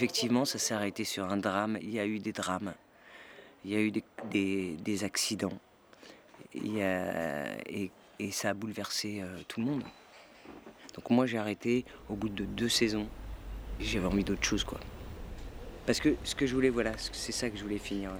Effectivement, 0.00 0.46
ça 0.46 0.58
s'est 0.58 0.72
arrêté 0.72 1.04
sur 1.04 1.30
un 1.30 1.36
drame. 1.36 1.78
Il 1.82 1.90
y 1.90 1.98
a 1.98 2.06
eu 2.06 2.20
des 2.20 2.32
drames. 2.32 2.72
Il 3.66 3.70
y 3.70 3.76
a 3.76 3.80
eu 3.80 3.92
des, 4.30 5.04
accidents. 5.04 5.58
et, 6.54 7.90
ça 8.30 8.50
a 8.50 8.54
bouleversé 8.54 9.20
euh, 9.20 9.40
tout 9.46 9.60
le 9.60 9.66
monde. 9.66 9.82
Donc 10.94 11.10
moi, 11.10 11.26
j'ai 11.26 11.36
arrêté 11.36 11.84
au 12.08 12.14
bout 12.14 12.30
de 12.30 12.44
deux 12.44 12.70
saisons. 12.70 13.08
J'avais 13.78 14.06
envie 14.06 14.24
d'autre 14.24 14.42
chose, 14.42 14.64
quoi. 14.64 14.80
Parce 15.84 16.00
que 16.00 16.16
ce 16.24 16.34
que 16.34 16.46
je 16.46 16.54
voulais, 16.54 16.70
voilà, 16.70 16.92
c'est 16.96 17.32
ça 17.32 17.50
que 17.50 17.58
je 17.58 17.62
voulais 17.62 17.78
finir. 17.78 18.10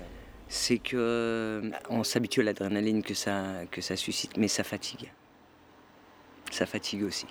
C'est 0.49 0.79
que 0.79 0.97
euh, 0.97 1.71
on 1.89 2.05
s'habitue 2.05 2.41
à 2.41 2.45
l'adrénaline 2.45 3.03
que 3.03 3.15
ça, 3.15 3.65
que 3.71 3.81
ça 3.81 3.97
suscite, 3.97 4.37
mais 4.37 4.49
ça 4.49 4.65
fatigue. 4.65 5.11
Ça 6.51 6.67
fatigue 6.67 7.05
aussi. 7.05 7.27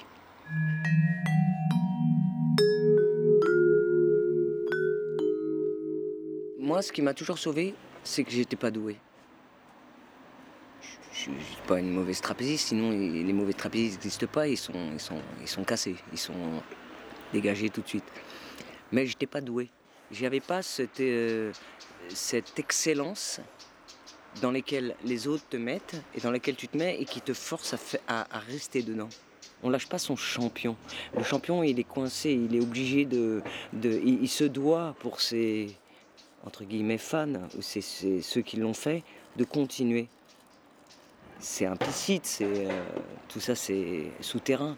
Moi, 6.70 6.84
ce 6.84 6.92
qui 6.92 7.02
m'a 7.02 7.16
toujours 7.16 7.40
sauvé, 7.40 7.74
c'est 8.04 8.24
que 8.24 8.30
j'étais 8.30 8.56
pas 8.56 8.70
doué. 8.70 8.96
Je 11.12 11.18
suis 11.18 11.32
pas 11.66 11.80
une 11.80 11.92
mauvaise 11.92 12.22
trapéziste, 12.22 12.68
sinon 12.68 12.92
les 12.92 13.34
mauvais 13.34 13.54
trapézistes 13.54 13.96
n'existent 13.96 14.28
pas, 14.28 14.48
ils 14.48 14.56
sont, 14.56 14.92
ils, 14.94 15.00
sont, 15.00 15.20
ils 15.42 15.48
sont 15.48 15.64
cassés, 15.64 15.96
ils 16.12 16.20
sont 16.20 16.62
dégagés 17.34 17.72
tout 17.72 17.82
de 17.82 17.88
suite. 17.88 18.04
Mais 18.92 19.08
j'étais 19.08 19.26
pas 19.26 19.42
doué. 19.42 19.72
J'avais 20.12 20.42
pas 20.42 20.62
cette, 20.62 21.00
euh, 21.00 21.52
cette 22.10 22.60
excellence 22.60 23.42
dans 24.40 24.52
laquelle 24.52 24.96
les 25.04 25.28
autres 25.28 25.50
te 25.50 25.58
mettent 25.58 26.00
et 26.14 26.22
dans 26.22 26.30
laquelle 26.30 26.56
tu 26.56 26.68
te 26.68 26.78
mets 26.78 27.02
et 27.02 27.06
qui 27.06 27.20
te 27.20 27.34
force 27.34 27.74
à, 28.08 28.28
rester 28.48 28.84
dedans. 28.84 29.10
On 29.64 29.72
lâche 29.72 29.90
pas 29.90 29.98
son 29.98 30.16
champion. 30.16 30.76
Le 31.18 31.24
champion, 31.24 31.64
il 31.64 31.80
est 31.80 31.84
coincé, 31.84 32.30
il 32.30 32.56
est 32.56 32.62
obligé 32.62 33.06
de 33.06 33.42
il 33.84 34.30
se 34.30 34.44
doit 34.44 34.96
pour 35.00 35.20
ses, 35.20 35.76
entre 36.46 36.64
guillemets, 36.64 36.98
fans, 36.98 37.48
ou 37.58 37.62
c'est 37.62 37.82
ceux 37.82 38.42
qui 38.42 38.58
l'ont 38.58 38.74
fait, 38.74 39.04
de 39.36 39.44
continuer. 39.44 40.08
C'est 41.40 41.66
implicite, 41.66 42.40
euh, 42.42 42.70
tout 43.30 43.40
ça 43.40 43.56
c'est 43.56 44.12
souterrain. 44.20 44.78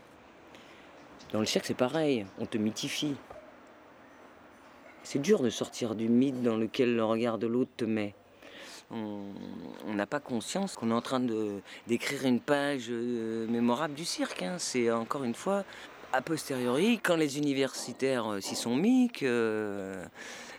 Dans 1.32 1.40
le 1.40 1.46
cirque 1.46 1.66
c'est 1.66 1.74
pareil, 1.74 2.26
on 2.40 2.46
te 2.46 2.58
mythifie. 2.58 3.16
C'est 5.04 5.20
dur 5.20 5.42
de 5.42 5.50
sortir 5.50 5.96
du 5.96 6.08
mythe 6.08 6.44
dans 6.44 6.58
lequel 6.58 6.96
le 6.96 7.04
regard 7.04 7.40
de 7.40 7.48
l'autre 7.48 7.72
te 7.76 7.86
met. 7.86 8.14
On 8.92 9.94
n'a 9.94 10.06
pas 10.06 10.20
conscience 10.20 10.76
qu'on 10.76 10.92
est 10.92 10.94
en 10.94 11.02
train 11.02 11.22
d'écrire 11.88 12.26
une 12.26 12.42
page 12.42 12.88
euh, 12.90 13.48
mémorable 13.48 13.94
du 13.94 14.04
cirque. 14.04 14.44
Hein. 14.44 14.56
C'est 14.58 14.92
encore 14.92 15.24
une 15.24 15.34
fois, 15.34 15.64
a 16.12 16.22
posteriori, 16.22 17.00
quand 17.02 17.16
les 17.16 17.38
universitaires 17.38 18.34
euh, 18.34 18.42
s'y 18.42 18.56
sont 18.56 18.76
mis, 18.76 19.10
que 19.10 19.96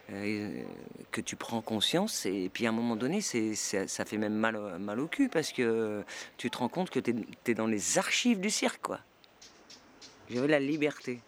que 0.08 1.20
tu 1.20 1.36
prends 1.36 1.62
conscience 1.62 2.26
et 2.26 2.50
puis 2.52 2.66
à 2.66 2.68
un 2.68 2.72
moment 2.72 2.96
donné 2.96 3.20
ça 3.20 4.04
fait 4.04 4.18
même 4.18 4.34
mal, 4.34 4.56
au 5.00 5.06
cul 5.06 5.28
parce 5.28 5.52
que 5.52 6.02
tu 6.36 6.50
te 6.50 6.58
rends 6.58 6.68
compte 6.68 6.90
que 6.90 7.00
tu 7.00 7.14
es, 7.46 7.54
dans 7.54 7.66
les 7.66 7.98
archives 7.98 8.40
du 8.40 8.50
cirque 8.50 8.82
quoi. 8.82 9.00
J'avais 10.30 10.48
la 10.48 10.60
liberté, 10.60 11.20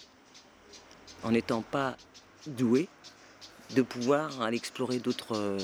en 1.22 1.32
n'étant 1.32 1.62
pas 1.62 1.96
doué, 2.46 2.88
de 3.74 3.82
pouvoir 3.82 4.42
aller 4.42 4.56
explorer 4.56 4.98
d'autres, 4.98 5.56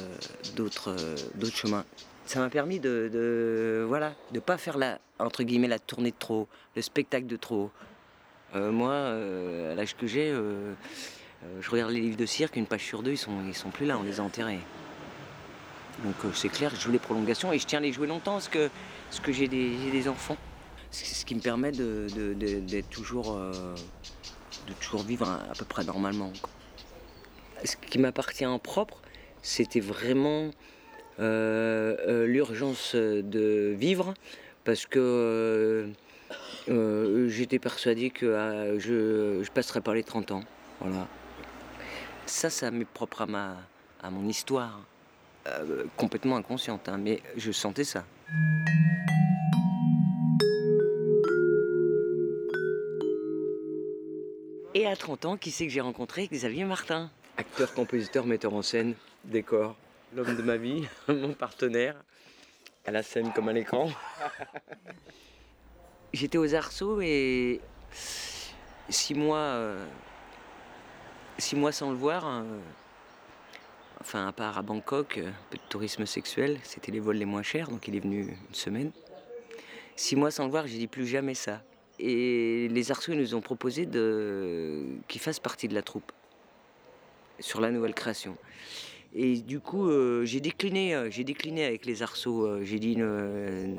d'autres, 0.57 0.97
d'autres 1.35 1.57
chemins. 1.57 1.85
Ça 2.27 2.39
m'a 2.41 2.51
permis 2.51 2.81
de, 2.81 3.11
de 3.13 3.85
voilà 3.89 4.15
de 4.33 4.41
pas 4.41 4.57
faire 4.57 4.79
la 4.79 4.99
entre 5.21 5.43
guillemets 5.43 5.69
la 5.69 5.79
tournée 5.79 6.11
de 6.11 6.17
trop, 6.19 6.49
le 6.77 6.83
spectacle 6.83 7.27
de 7.27 7.37
trop. 7.37 7.71
Euh, 8.55 8.73
moi, 8.73 8.93
euh, 8.93 9.73
à 9.73 9.75
l'âge 9.75 9.97
que 9.97 10.07
j'ai, 10.07 10.31
euh, 10.33 10.75
je 11.61 11.71
regarde 11.71 11.91
les 11.93 12.01
livres 12.01 12.17
de 12.17 12.27
cirque, 12.27 12.57
une 12.57 12.67
page 12.67 12.85
sur 12.85 13.03
deux, 13.03 13.13
ils 13.13 13.19
sont, 13.19 13.43
ils 13.47 13.55
sont 13.55 13.71
plus 13.71 13.87
là, 13.87 13.99
on 13.99 14.03
les 14.03 14.21
a 14.21 14.23
enterrés. 14.23 14.61
Donc 16.05 16.15
euh, 16.25 16.31
c'est 16.35 16.49
clair, 16.49 16.73
je 16.75 16.81
joue 16.81 16.93
les 16.93 16.99
prolongations 16.99 17.53
et 17.53 17.59
je 17.59 17.67
tiens 17.67 17.79
à 17.79 17.83
les 17.83 17.93
jouer 17.93 18.07
longtemps 18.07 18.33
parce 18.33 18.49
que, 18.49 18.71
parce 19.09 19.21
que 19.21 19.33
j'ai 19.33 19.49
des, 19.49 19.75
des 19.91 20.09
enfants. 20.09 20.37
Ce 20.91 21.25
qui 21.25 21.35
me 21.37 21.41
permet 21.41 21.71
de, 21.71 22.07
de- 22.15 22.81
toujours, 22.81 23.37
euh, 23.37 23.75
de 24.67 24.73
toujours 24.81 25.03
vivre 25.03 25.29
à, 25.29 25.53
peu 25.57 25.65
près 25.65 25.85
normalement. 25.85 26.33
Ce 27.65 27.77
qui 27.77 27.99
m'appartient 27.99 28.47
en 28.47 28.59
propre, 28.59 29.01
c'était 29.43 29.81
vraiment 29.81 30.51
euh, 31.21 31.97
euh, 32.09 32.27
l'urgence 32.27 32.95
de 32.97 33.75
vivre 33.79 34.15
parce 34.65 34.87
que 34.87 34.99
euh, 34.99 35.87
euh, 36.69 37.29
j'étais 37.29 37.59
persuadé 37.61 38.11
que 38.11 38.27
euh, 38.27 38.81
je, 38.81 39.45
je 39.45 39.51
passerais 39.53 39.81
par 39.81 39.95
les 39.95 40.03
30 40.03 40.33
ans. 40.33 40.43
Voilà. 40.81 41.07
Ça, 42.27 42.51
ça 42.51 42.71
m'est 42.71 42.85
propre 42.85 43.23
à, 43.23 43.27
ma, 43.27 43.57
à 44.03 44.11
mon 44.11 44.29
histoire. 44.29 44.81
Euh, 45.47 45.85
complètement 45.97 46.37
inconsciente, 46.37 46.89
hein, 46.89 46.99
mais 46.99 47.23
je 47.37 47.51
sentais 47.51 47.85
ça. 47.85 48.05
Et 54.75 54.87
à 54.87 54.95
30 54.95 55.25
ans, 55.25 55.37
qui 55.37 55.51
c'est 55.51 55.67
que 55.67 55.73
j'ai 55.73 55.81
rencontré? 55.81 56.29
Xavier 56.29 56.65
Martin. 56.65 57.11
Acteur, 57.37 57.73
compositeur, 57.75 58.27
metteur 58.27 58.55
en 58.55 58.63
scène, 58.63 58.95
décor. 59.25 59.77
L'homme 60.15 60.37
de 60.37 60.43
ma 60.43 60.57
vie, 60.57 60.87
mon 61.09 61.33
partenaire, 61.33 61.97
à 62.87 62.91
la 62.91 63.03
scène 63.03 63.33
comme 63.33 63.49
à 63.49 63.53
l'écran. 63.53 63.91
J'étais 66.13 66.39
aux 66.39 66.55
Arceaux 66.55 67.01
et 67.01 67.61
six 67.93 69.15
mois, 69.15 69.39
euh, 69.39 69.85
six 71.41 71.57
mois 71.57 71.73
sans 71.73 71.91
le 71.91 71.97
voir, 71.97 72.27
euh, 72.27 72.43
enfin 74.01 74.27
à 74.27 74.33
part 74.33 74.59
à 74.59 74.63
Bangkok, 74.63 75.19
euh, 75.19 75.29
un 75.29 75.51
peu 75.51 75.57
de 75.57 75.63
tourisme 75.69 76.07
sexuel, 76.07 76.59
c'était 76.63 76.93
les 76.93 77.01
vols 77.01 77.17
les 77.17 77.25
moins 77.25 77.43
chers, 77.43 77.69
donc 77.69 77.89
il 77.89 77.97
est 77.97 78.01
venu 78.01 78.37
une 78.49 78.55
semaine. 78.55 78.91
Six 79.97 80.17
mois 80.17 80.31
sans 80.31 80.45
le 80.45 80.51
voir, 80.51 80.67
j'ai 80.67 80.79
dit 80.79 80.87
plus 80.87 81.07
jamais 81.07 81.35
ça. 81.35 81.63
Et 81.99 82.69
les 82.69 82.91
Arceaux 82.91 83.15
nous 83.15 83.35
ont 83.35 83.43
proposé 83.43 83.85
de... 83.85 84.87
qu'il 85.09 85.21
fasse 85.21 85.39
partie 85.39 85.69
de 85.69 85.75
la 85.75 85.83
troupe 85.83 86.13
sur 87.39 87.61
la 87.61 87.71
nouvelle 87.71 87.95
création. 87.95 88.37
Et 89.15 89.39
du 89.39 89.61
coup, 89.61 89.89
euh, 89.89 90.25
j'ai 90.25 90.41
décliné, 90.41 90.95
euh, 90.95 91.11
j'ai 91.11 91.25
décliné 91.25 91.65
avec 91.65 91.85
les 91.85 92.03
arceaux. 92.03 92.47
euh, 92.47 92.63
j'ai 92.63 92.79
dit, 92.79 92.95
euh, 92.99 93.03
euh, 93.03 93.75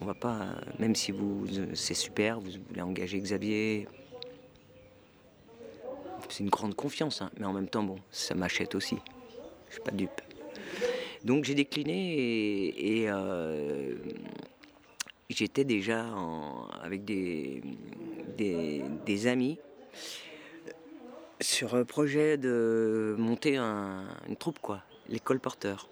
on 0.00 0.06
va 0.06 0.14
pas, 0.14 0.40
euh, 0.40 0.54
même 0.78 0.94
si 0.94 1.10
vous, 1.10 1.46
euh, 1.58 1.66
c'est 1.74 1.94
super, 1.94 2.40
vous 2.40 2.52
voulez 2.68 2.80
engager 2.80 3.18
Xavier. 3.18 3.88
C'est 6.28 6.44
une 6.44 6.50
grande 6.50 6.74
confiance, 6.74 7.22
hein, 7.22 7.30
mais 7.38 7.46
en 7.46 7.52
même 7.52 7.68
temps, 7.68 7.96
ça 8.10 8.34
m'achète 8.34 8.74
aussi. 8.74 8.98
Je 9.68 9.72
suis 9.72 9.80
pas 9.80 9.90
dupe. 9.92 10.20
Donc 11.24 11.44
j'ai 11.44 11.54
décliné 11.54 12.68
et, 12.76 13.10
euh, 13.10 13.96
j'étais 15.30 15.64
déjà 15.64 16.06
avec 16.82 17.04
des, 17.04 17.62
amis 19.26 19.58
sur 21.40 21.74
un 21.74 21.84
projet 21.84 22.36
de 22.36 23.14
monter 23.18 23.56
un- 23.56 24.06
une 24.28 24.36
troupe, 24.36 24.58
quoi, 24.60 24.82
les 25.08 25.20
colporteurs. 25.20 25.88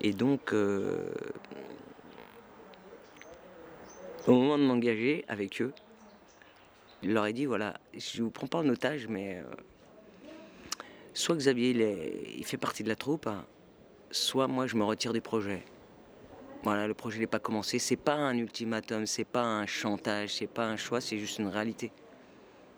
Et 0.00 0.12
donc, 0.12 0.52
euh, 0.52 1.10
au 4.26 4.32
moment 4.32 4.58
de 4.58 4.64
m'engager 4.64 5.24
avec 5.28 5.60
eux, 5.60 5.72
je 7.02 7.10
leur 7.10 7.26
ai 7.26 7.32
dit 7.32 7.46
voilà, 7.46 7.74
je 7.96 8.22
vous 8.22 8.30
prends 8.30 8.46
pas 8.46 8.58
en 8.58 8.68
otage, 8.68 9.08
mais 9.08 9.36
euh, 9.38 9.44
soit 11.14 11.36
Xavier 11.36 11.70
il, 11.70 12.38
il 12.38 12.44
fait 12.44 12.56
partie 12.56 12.82
de 12.82 12.88
la 12.88 12.96
troupe, 12.96 13.26
hein, 13.26 13.44
soit 14.10 14.48
moi 14.48 14.66
je 14.66 14.76
me 14.76 14.84
retire 14.84 15.12
du 15.12 15.20
projet. 15.20 15.62
Voilà, 16.62 16.86
le 16.86 16.92
projet 16.92 17.18
n'est 17.18 17.26
pas 17.26 17.38
commencé, 17.38 17.78
c'est 17.78 17.96
pas 17.96 18.16
un 18.16 18.36
ultimatum, 18.36 19.06
c'est 19.06 19.24
pas 19.24 19.42
un 19.42 19.64
chantage, 19.64 20.34
c'est 20.34 20.46
pas 20.46 20.66
un 20.66 20.76
choix, 20.76 21.00
c'est 21.00 21.16
juste 21.16 21.38
une 21.38 21.48
réalité. 21.48 21.90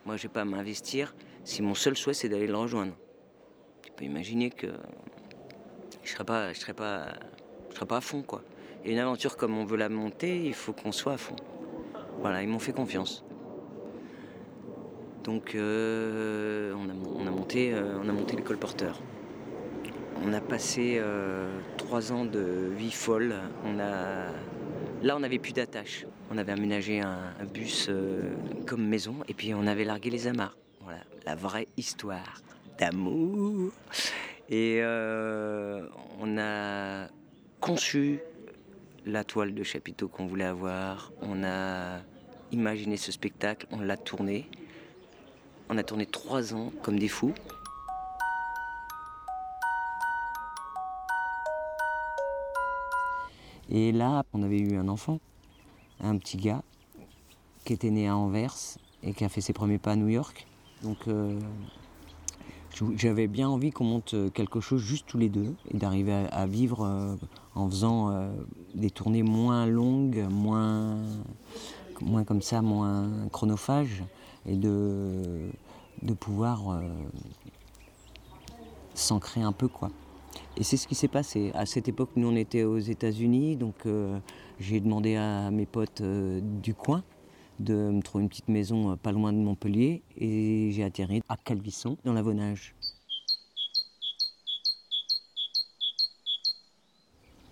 Moi, 0.07 0.17
je 0.17 0.23
vais 0.25 0.29
pas 0.29 0.45
m'investir 0.45 1.15
si 1.43 1.63
mon 1.63 1.75
seul 1.75 1.97
souhait 1.97 2.15
c'est 2.15 2.29
d'aller 2.29 2.47
le 2.47 2.57
rejoindre. 2.57 2.95
Tu 3.83 3.91
peux 3.91 4.05
imaginer 4.05 4.51
que 4.51 4.69
je 6.05 6.11
serais 6.11 6.25
pas, 6.25 6.55
serais 6.55 6.75
pas, 6.75 7.09
serais 7.71 7.87
pas 7.87 7.97
à 7.97 8.01
fond 8.01 8.23
quoi. 8.23 8.43
Et 8.85 8.93
une 8.93 8.99
aventure 8.99 9.37
comme 9.37 9.57
on 9.59 9.65
veut 9.65 9.77
la 9.77 9.89
monter, 9.89 10.45
il 10.45 10.55
faut 10.55 10.73
qu'on 10.73 10.93
soit 10.93 11.15
à 11.15 11.17
fond. 11.17 11.37
Voilà, 12.21 12.43
ils 12.43 12.49
m'ont 12.49 12.61
fait 12.61 12.73
confiance. 12.73 13.25
Donc 15.25 15.55
euh, 15.55 16.75
on, 16.75 16.89
a, 16.89 16.93
on 17.15 17.27
a 17.27 17.31
monté, 17.31 17.73
euh, 17.73 17.99
on 18.03 18.37
l'école 18.37 18.59
porteur. 18.59 19.01
On 20.25 20.33
a 20.33 20.41
passé 20.41 20.97
euh, 20.99 21.61
trois 21.77 22.13
ans 22.13 22.25
de 22.25 22.71
vie 22.77 22.93
folle. 22.93 23.35
Là, 25.03 25.17
on 25.17 25.21
n'avait 25.21 25.39
plus 25.39 25.53
d'attache. 25.53 26.07
On 26.31 26.39
avait 26.39 26.53
aménagé 26.53 27.01
un, 27.01 27.35
un 27.41 27.45
bus 27.45 27.89
euh, 27.89 28.33
comme 28.67 28.87
maison 28.87 29.17
et 29.29 29.35
puis 29.35 29.53
on 29.55 29.67
avait 29.67 29.85
largué 29.85 30.11
les 30.11 30.27
amarres. 30.27 30.57
Voilà, 30.81 31.01
la 31.27 31.35
vraie 31.35 31.69
histoire 31.77 32.43
d'amour. 32.79 33.73
Et 34.51 34.83
on 34.83 36.39
a 36.39 37.07
conçu 37.61 38.19
la 39.07 39.25
toile 39.25 39.55
de 39.55 39.63
chapiteau 39.63 40.09
qu'on 40.09 40.27
voulait 40.27 40.45
avoir. 40.45 41.13
On 41.23 41.43
a 41.45 42.01
imaginé 42.51 42.97
ce 42.97 43.13
spectacle, 43.13 43.67
on 43.71 43.81
l'a 43.81 43.97
tourné. 43.97 44.49
On 45.75 45.79
a 45.79 45.83
tourné 45.83 46.05
trois 46.05 46.53
ans 46.53 46.71
comme 46.83 46.99
des 46.99 47.09
fous. 47.09 47.33
Et 53.71 53.91
là, 53.91 54.23
on 54.35 54.43
avait 54.43 54.59
eu 54.59 54.77
un 54.77 54.87
enfant, 54.89 55.19
un 56.01 56.19
petit 56.19 56.37
gars, 56.37 56.61
qui 57.65 57.73
était 57.73 57.89
né 57.89 58.07
à 58.07 58.15
Anvers 58.15 58.55
et 59.03 59.15
qui 59.15 59.25
a 59.25 59.31
fait 59.31 59.41
ses 59.41 59.55
premiers 59.55 59.79
pas 59.79 59.93
à 59.93 59.97
New 59.97 60.09
York. 60.09 60.47
Donc 60.83 61.09
euh, 61.09 61.41
j'avais 62.97 63.27
bien 63.27 63.49
envie 63.49 63.71
qu'on 63.71 63.85
monte 63.85 64.15
quelque 64.35 64.61
chose 64.61 64.83
juste 64.83 65.07
tous 65.07 65.17
les 65.17 65.31
deux 65.31 65.55
et 65.71 65.79
d'arriver 65.79 66.27
à, 66.33 66.45
vivre 66.45 66.85
euh, 66.85 67.17
en 67.55 67.67
faisant 67.71 68.11
euh, 68.11 68.31
des 68.75 68.91
tournées 68.91 69.23
moins 69.23 69.65
longues, 69.65 70.27
moins, 70.31 70.99
moins 72.03 72.25
comme 72.25 72.43
ça, 72.43 72.61
moins 72.61 73.09
chronophages 73.33 74.05
et 74.47 74.57
de, 74.57 75.51
de 76.03 76.15
pouvoir 76.15 76.71
euh, 76.71 76.83
s'ancrer 78.95 79.43
un 79.43 79.53
peu 79.53 79.69
quoi. 79.69 79.91
Et 80.57 80.65
c'est 80.65 80.77
ce 80.77 80.87
qui 80.87 80.95
s'est 80.95 81.09
passé. 81.09 81.51
À 81.55 81.67
cette 81.67 81.89
époque, 81.89 82.11
nous, 82.17 82.29
on 82.29 82.37
était 82.37 82.65
aux 82.65 82.79
États-Unis, 82.79 83.57
donc 83.57 83.87
euh, 83.87 84.19
j'ai 84.61 84.81
demandé 84.81 85.17
à 85.17 85.51
mes 85.51 85.67
potes 85.67 86.03
euh, 86.03 86.41
du 86.43 86.75
coin 86.75 87.03
de 87.59 87.91
me 87.91 88.03
trouver 88.03 88.25
une 88.25 88.29
petite 88.29 88.49
maison 88.49 88.97
pas 88.97 89.13
loin 89.13 89.33
de 89.33 89.39
Montpellier, 89.39 90.03
et 90.17 90.71
j'ai 90.73 90.83
atterri 90.83 91.23
à 91.29 91.37
Calvisson, 91.37 91.97
dans 92.05 92.13
l'Avonage. 92.13 92.75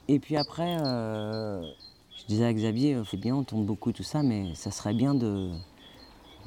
Et 0.09 0.19
puis 0.19 0.37
après, 0.37 0.79
je 0.79 2.27
disais 2.27 2.45
à 2.45 2.53
Xavier, 2.53 3.01
c'est 3.09 3.19
bien, 3.19 3.37
on 3.37 3.45
tourne 3.45 3.65
beaucoup 3.65 3.93
tout 3.93 4.03
ça, 4.03 4.25
mais 4.25 4.55
ça 4.57 4.73
serait 4.73 4.95
bien 4.95 5.15
de, 5.15 5.53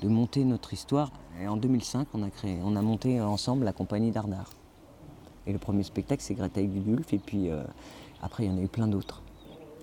de 0.03 0.09
monter 0.09 0.43
notre 0.43 0.73
histoire. 0.73 1.11
Et 1.41 1.47
en 1.47 1.57
2005, 1.57 2.07
on 2.13 2.23
a, 2.23 2.29
créé, 2.29 2.59
on 2.63 2.75
a 2.75 2.81
monté 2.81 3.21
ensemble 3.21 3.63
la 3.63 3.73
compagnie 3.73 4.11
d'Ardard. 4.11 4.51
Et 5.47 5.53
le 5.53 5.59
premier 5.59 5.83
spectacle, 5.83 6.21
c'est 6.21 6.35
Greta 6.35 6.61
et 6.61 6.67
Gudulf. 6.67 7.13
Et 7.13 7.17
puis 7.17 7.49
euh, 7.49 7.63
après, 8.21 8.45
il 8.45 8.51
y 8.51 8.53
en 8.53 8.57
a 8.57 8.61
eu 8.61 8.67
plein 8.67 8.87
d'autres. 8.87 9.21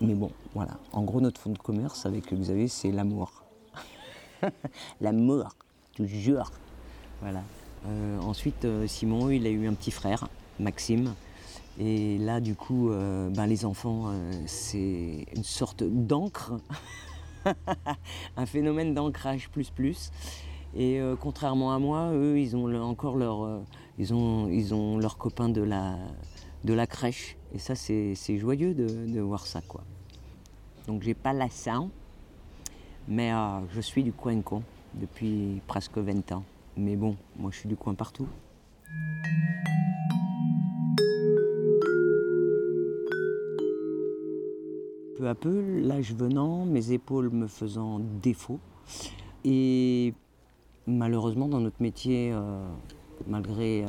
Mais 0.00 0.14
bon, 0.14 0.30
voilà. 0.54 0.72
En 0.92 1.02
gros, 1.02 1.20
notre 1.20 1.40
fonds 1.40 1.52
de 1.52 1.58
commerce 1.58 2.06
avec 2.06 2.32
Xavier, 2.32 2.68
c'est 2.68 2.92
l'amour. 2.92 3.44
l'amour, 5.00 5.48
toujours. 5.94 6.50
Voilà. 7.20 7.42
Euh, 7.86 8.20
ensuite, 8.20 8.64
euh, 8.66 8.86
Simon, 8.86 9.30
il 9.30 9.46
a 9.46 9.50
eu 9.50 9.66
un 9.66 9.74
petit 9.74 9.90
frère, 9.90 10.28
Maxime. 10.58 11.14
Et 11.78 12.18
là, 12.18 12.40
du 12.40 12.54
coup, 12.54 12.90
ben, 12.90 13.46
les 13.46 13.64
enfants, 13.64 14.12
c'est 14.44 15.24
une 15.34 15.44
sorte 15.44 15.82
d'encre. 15.82 16.52
un 18.36 18.46
phénomène 18.46 18.94
d'ancrage 18.94 19.48
plus 19.50 19.70
plus. 19.70 20.10
Et 20.74 21.00
euh, 21.00 21.16
contrairement 21.16 21.74
à 21.74 21.78
moi, 21.78 22.12
eux, 22.12 22.38
ils 22.38 22.56
ont 22.56 22.72
encore 22.82 23.16
leur, 23.16 23.42
euh, 23.44 23.60
leurs 24.98 25.18
copains 25.18 25.48
de 25.48 25.62
la, 25.62 25.96
la 26.64 26.86
crèche. 26.86 27.36
Et 27.52 27.58
ça, 27.58 27.74
c'est 27.74 28.38
joyeux 28.38 28.74
de, 28.74 29.20
voir 29.20 29.46
ça, 29.46 29.60
quoi. 29.66 29.82
Donc, 30.86 31.02
j'ai 31.02 31.14
pas 31.14 31.32
l'accent, 31.32 31.90
mais 33.08 33.32
euh, 33.32 33.60
je 33.72 33.80
suis 33.80 34.02
du 34.02 34.12
coin 34.12 34.40
con 34.40 34.62
depuis 34.94 35.60
presque 35.66 35.98
20 35.98 36.32
ans. 36.32 36.44
Mais 36.76 36.96
bon, 36.96 37.16
moi, 37.36 37.50
je 37.52 37.58
suis 37.58 37.68
du 37.68 37.76
coin 37.76 37.94
partout. 37.94 38.28
Peu 45.20 45.28
à 45.28 45.34
peu, 45.34 45.80
l'âge 45.82 46.14
venant, 46.14 46.64
mes 46.64 46.92
épaules 46.92 47.28
me 47.28 47.46
faisant 47.46 48.00
défaut, 48.22 48.58
et 49.44 50.14
malheureusement 50.86 51.46
dans 51.46 51.60
notre 51.60 51.82
métier, 51.82 52.32
euh, 52.32 52.66
malgré, 53.26 53.84
euh, 53.84 53.88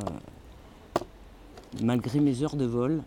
malgré 1.82 2.20
mes 2.20 2.44
heures 2.44 2.58
de 2.58 2.66
vol, 2.66 3.02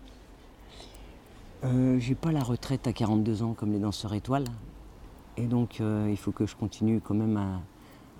euh, 1.65 1.99
J'ai 1.99 2.15
pas 2.15 2.33
la 2.33 2.43
retraite 2.43 2.87
à 2.87 2.95
42 2.95 3.43
ans 3.43 3.53
comme 3.53 3.73
les 3.73 3.79
danseurs 3.79 4.15
étoiles. 4.15 4.47
Et 5.37 5.45
donc 5.45 5.83
euh, 5.83 6.09
il 6.09 6.17
faut 6.17 6.33
que 6.33 6.47
je 6.47 6.57
continue 6.57 7.03
quand 7.03 7.15
même 7.15 7.37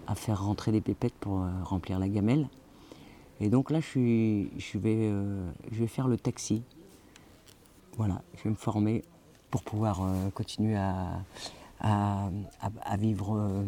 à, 0.07 0.15
faire 0.17 0.45
rentrer 0.45 0.71
des 0.71 0.83
pépettes 0.83 1.15
pour 1.19 1.47
remplir 1.63 1.99
la 1.99 2.11
gamelle. 2.11 2.51
Et 3.41 3.49
donc 3.49 3.71
là 3.71 3.81
je, 3.81 3.99
vais, 3.99 5.11
je 5.73 5.79
vais 5.79 5.87
faire 5.87 6.09
le 6.09 6.19
taxi. 6.19 6.63
Voilà, 7.97 8.21
je 8.37 8.45
vais 8.45 8.51
me 8.51 8.55
former 8.55 9.03
pour 9.55 9.63
pouvoir 9.63 10.03
euh, 10.03 10.31
continuer 10.31 10.75
à, 10.75 11.23
à, 11.79 12.97
vivre 12.99 13.37
euh, 13.37 13.63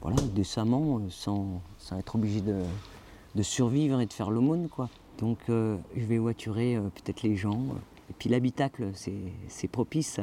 voilà, 0.00 0.22
décemment 0.32 0.98
euh, 0.98 1.10
sans, 1.10 1.60
sans 1.76 1.98
être 1.98 2.14
obligé 2.14 2.40
de, 2.40 2.62
de 3.34 3.42
survivre 3.42 4.00
et 4.00 4.06
de 4.06 4.12
faire 4.12 4.30
l'aumône. 4.30 4.68
quoi. 4.68 4.88
Donc 5.18 5.38
je 5.48 6.04
vais 6.06 6.18
voiturer 6.18 6.78
peut-être 6.94 7.22
les 7.24 7.34
gens. 7.34 7.58
Et 8.10 8.12
puis 8.16 8.28
l'habitacle, 8.30 8.92
c'est 8.94 9.66
propice 9.68 10.20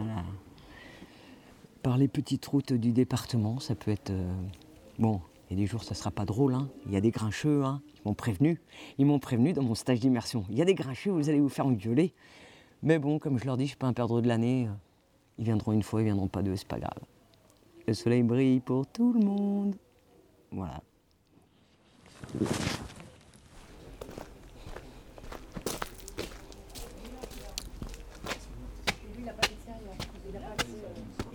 par 1.84 1.98
les 1.98 2.08
petites 2.08 2.46
routes 2.46 2.72
du 2.72 2.94
département. 2.94 3.60
Ça 3.60 3.76
peut 3.76 3.92
être... 3.92 4.14
bon, 4.98 5.20
il 5.50 5.58
y 5.58 5.60
a 5.60 5.64
des 5.64 5.68
jours, 5.68 5.84
ça 5.84 5.94
sera 5.94 6.12
pas 6.12 6.24
drôle. 6.24 6.54
hein. 6.54 6.70
Il 6.86 6.94
y 6.94 6.96
a 6.96 7.02
des 7.02 7.12
grincheux, 7.12 7.66
hein. 7.66 7.82
ils 7.98 8.08
m'ont 8.08 8.14
prévenu. 8.14 8.62
Ils 8.98 9.06
m'ont 9.06 9.20
prévenu 9.20 9.52
dans 9.52 9.64
mon 9.64 9.76
stage 9.76 10.00
d'immersion. 10.00 10.46
Il 10.50 10.58
y 10.58 10.62
a 10.62 10.66
des 10.66 10.76
grincheux, 10.76 11.12
vous 11.12 11.28
allez 11.28 11.42
vous 11.42 11.50
faire 11.50 11.68
engueuler. 11.68 12.14
Mais 12.82 12.98
bon, 12.98 13.20
comme 13.20 13.38
je 13.40 13.46
leur 13.46 13.58
dis, 13.58 13.66
je 13.66 13.70
suis 13.72 13.78
pas 13.78 13.88
un 13.88 13.94
perdreau 13.94 14.22
de 14.22 14.28
l'année. 14.30 14.70
Ils 15.42 15.46
viendront 15.46 15.72
une 15.72 15.82
fois, 15.82 16.02
ils 16.02 16.04
viendront 16.04 16.28
pas 16.28 16.44
deux, 16.44 16.56
c'est 16.56 16.68
pas 16.68 16.78
grave. 16.78 17.00
Le 17.88 17.96
soleil 17.96 18.22
brille 18.22 18.60
pour 18.60 18.86
tout 18.86 19.12
le 19.12 19.22
monde. 19.22 19.76
Voilà. 20.52 20.80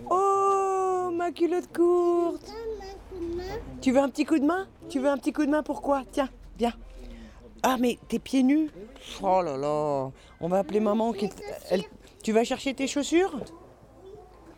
Oh, 0.09 1.09
ma 1.13 1.33
culotte 1.33 1.67
courte 1.75 2.49
Tu 3.81 3.91
veux 3.91 3.99
un 3.99 4.07
petit 4.07 4.23
coup 4.23 4.39
de 4.39 4.45
main? 4.45 4.67
Tu 4.87 4.99
veux 4.99 5.09
un 5.09 5.17
petit 5.17 5.33
coup 5.33 5.45
de 5.45 5.51
main 5.51 5.63
pourquoi 5.63 6.03
Tiens, 6.09 6.29
viens. 6.57 6.73
Ah, 7.61 7.75
mais 7.77 7.99
t'es 8.07 8.19
pieds 8.19 8.43
nus? 8.43 8.69
Oh 9.21 9.41
là 9.41 9.57
là 9.57 10.11
On 10.39 10.47
va 10.47 10.59
appeler 10.59 10.79
maman. 10.79 11.11
qui 11.11 11.29
Tu 12.23 12.31
vas 12.31 12.45
chercher 12.45 12.73
tes 12.73 12.87
chaussures? 12.87 13.37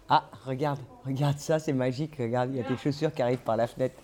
Ah, 0.10 0.28
regarde, 0.46 0.80
regarde 1.06 1.38
ça, 1.38 1.60
c'est 1.60 1.74
magique. 1.74 2.16
Regarde, 2.18 2.50
il 2.52 2.58
y 2.58 2.60
a 2.60 2.64
tes 2.64 2.78
chaussures 2.78 3.14
qui 3.14 3.22
arrivent 3.22 3.44
par 3.44 3.56
la 3.58 3.68
fenêtre. 3.68 3.96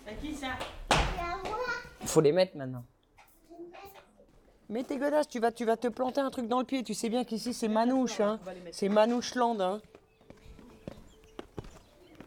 Faut 2.06 2.22
les 2.22 2.32
mettre 2.32 2.56
maintenant. 2.56 2.84
Mais 4.70 4.84
t'es 4.84 4.98
godasses, 4.98 5.28
tu 5.28 5.40
vas, 5.40 5.52
tu 5.52 5.66
vas 5.66 5.78
te 5.78 5.88
planter 5.88 6.22
un 6.22 6.30
truc 6.30 6.48
dans 6.48 6.60
le 6.60 6.66
pied. 6.66 6.84
Tu 6.84 6.94
sais 6.94 7.10
bien 7.10 7.24
qu'ici 7.24 7.54
c'est 7.54 7.68
Manouche, 7.68 8.20
hein. 8.20 8.40
C'est 8.72 8.90
Manoucheland, 8.90 9.60
hein. 9.60 9.82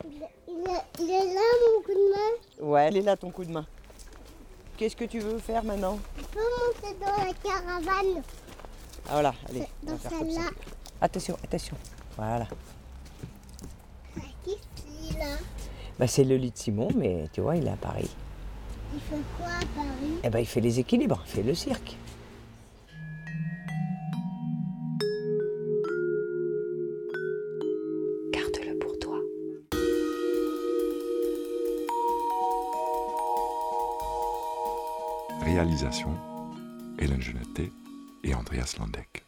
Il 0.05 0.65
est, 0.65 0.85
il 1.01 1.11
est 1.11 1.35
là 1.35 1.41
mon 1.65 1.83
coup 1.83 1.93
de 1.93 2.13
main. 2.13 2.69
Ouais, 2.69 2.87
elle 2.87 2.97
est 2.97 3.03
là 3.03 3.17
ton 3.17 3.31
coup 3.31 3.45
de 3.45 3.51
main. 3.51 3.67
Qu'est-ce 4.77 4.97
que 4.97 5.05
tu 5.05 5.21
veux 5.21 5.39
faire 5.39 5.63
maintenant? 5.65 5.99
Je 6.17 6.25
peux 6.25 6.41
monter 6.41 6.99
dans 7.01 7.25
la 7.25 7.33
caravane. 7.35 8.23
Ah 9.07 9.13
voilà, 9.13 9.35
allez. 9.49 9.67
Dans 9.83 9.99
ça. 9.99 10.11
celle-là. 10.11 10.51
Attention, 11.01 11.37
attention. 11.45 11.77
Voilà. 12.17 12.47
Là 15.19 15.25
Bah, 15.99 16.07
c'est 16.07 16.25
le 16.25 16.37
lit 16.37 16.51
de 16.51 16.57
Simon, 16.57 16.89
mais 16.97 17.25
tu 17.33 17.41
vois, 17.41 17.57
il 17.57 17.67
est 17.67 17.71
à 17.71 17.77
Paris. 17.77 18.09
Il 18.95 19.01
fait 19.01 19.17
quoi 19.37 19.47
à 19.49 19.61
Paris? 19.75 20.13
Eh 20.25 20.31
ben, 20.31 20.39
il 20.39 20.47
fait 20.47 20.61
les 20.61 20.79
équilibres, 20.81 21.23
il 21.27 21.31
fait 21.31 21.43
le 21.43 21.55
cirque. 21.55 21.97
Garde-le 28.33 28.79
pour 28.79 28.99
toi. 28.99 29.19
Réalisation 35.43 36.11
Hélène 36.99 37.23
Genetet 37.23 37.71
et 38.25 38.35
Andreas 38.35 38.75
Landek. 38.79 39.25